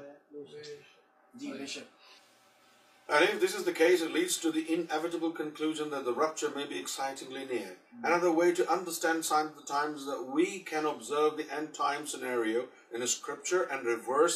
[3.09, 6.49] And if this is the case, it leads to the inevitable conclusion that the rupture
[6.55, 7.69] may be excitingly near.
[7.69, 8.05] Mm-hmm.
[8.05, 11.73] Another way to understand signs of the times is that we can observe the end
[11.77, 12.65] time scenario
[12.93, 14.36] in a scripture and reverse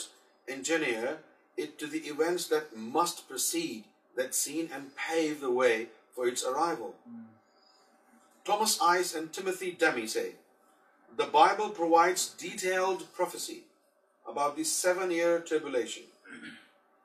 [0.47, 1.17] engineer
[1.57, 3.83] it to the events that must precede
[4.15, 6.95] that scene and pave the way for its arrival.
[7.09, 7.25] Mm.
[8.43, 10.31] Thomas Ice and Timothy Demi say,
[11.15, 13.63] The Bible provides detailed prophecy
[14.27, 16.03] about the seven-year tribulation.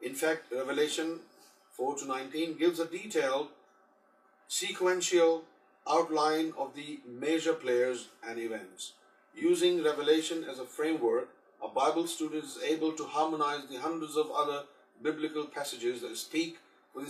[0.01, 1.21] In fact, Revelation
[1.73, 3.49] 4 to 19 gives a detailed
[4.49, 5.45] sequential
[5.89, 8.93] outline of the major players and events.
[9.35, 11.29] Using Revelation as a framework,
[11.63, 14.63] a Bible student is able to harmonize the hundreds of other
[15.03, 16.59] biblical passages that speak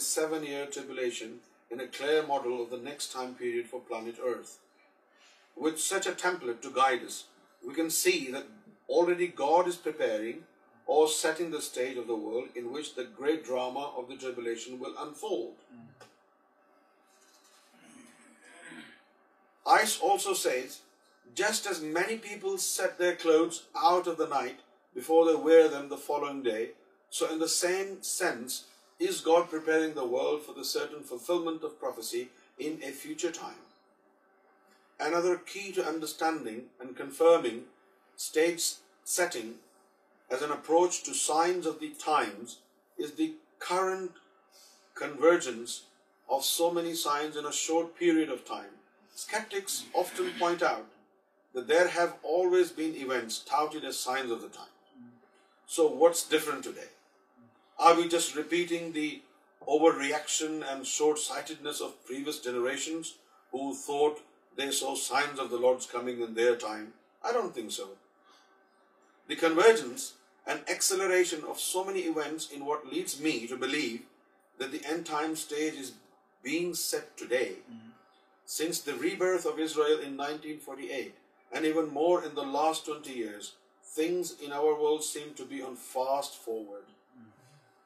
[0.00, 2.87] seven year model
[3.39, 4.21] period four plant
[7.91, 10.33] see دلریڈی God داڈ
[12.97, 14.03] the great drama
[14.21, 14.77] tribulation
[21.27, 23.21] just as many people set that
[23.73, 24.57] out of the night
[24.97, 25.35] before
[25.35, 26.73] دنوئنگ day
[27.11, 28.65] so in same sense
[28.99, 32.29] is God preparing the world for the certain fulfillment of prophecy
[32.59, 33.65] in a future time?
[34.99, 37.65] Another key to understanding and confirming
[38.17, 38.75] stage
[39.05, 39.57] setting
[40.31, 42.59] as an approach to signs of the times
[42.99, 44.13] is the current
[44.95, 45.83] convergence
[46.29, 48.71] of so many signs in a short period of time.
[49.15, 50.87] Skeptics often point out
[51.55, 54.67] that there have always been events touted as signs of the time.
[55.67, 56.89] So what's different today?
[57.79, 58.91] Are we just repeating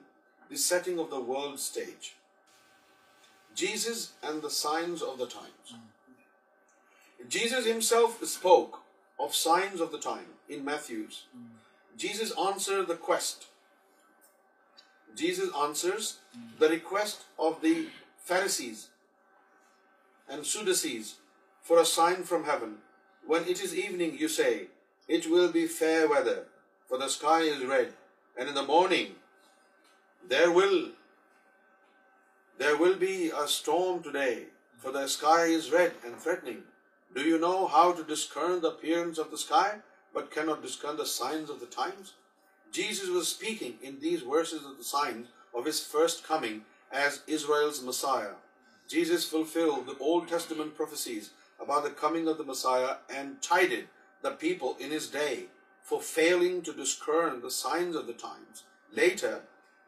[0.51, 2.09] setting of the world stage
[3.55, 5.03] Jesus is and the science
[7.19, 8.77] Jesus is help spoke
[9.19, 10.69] of signs of the time
[11.95, 12.79] Jesus is answer
[15.53, 16.19] آنسرسٹ
[17.37, 17.67] of the
[18.25, 18.87] Pharisees
[21.65, 22.75] for a sign from heaven
[23.23, 26.43] when it is evening you say will be fair weather
[26.87, 27.51] for the sky
[28.67, 29.22] morning
[30.29, 31.13] مسایا
[53.07, 53.35] and
[54.23, 54.71] the people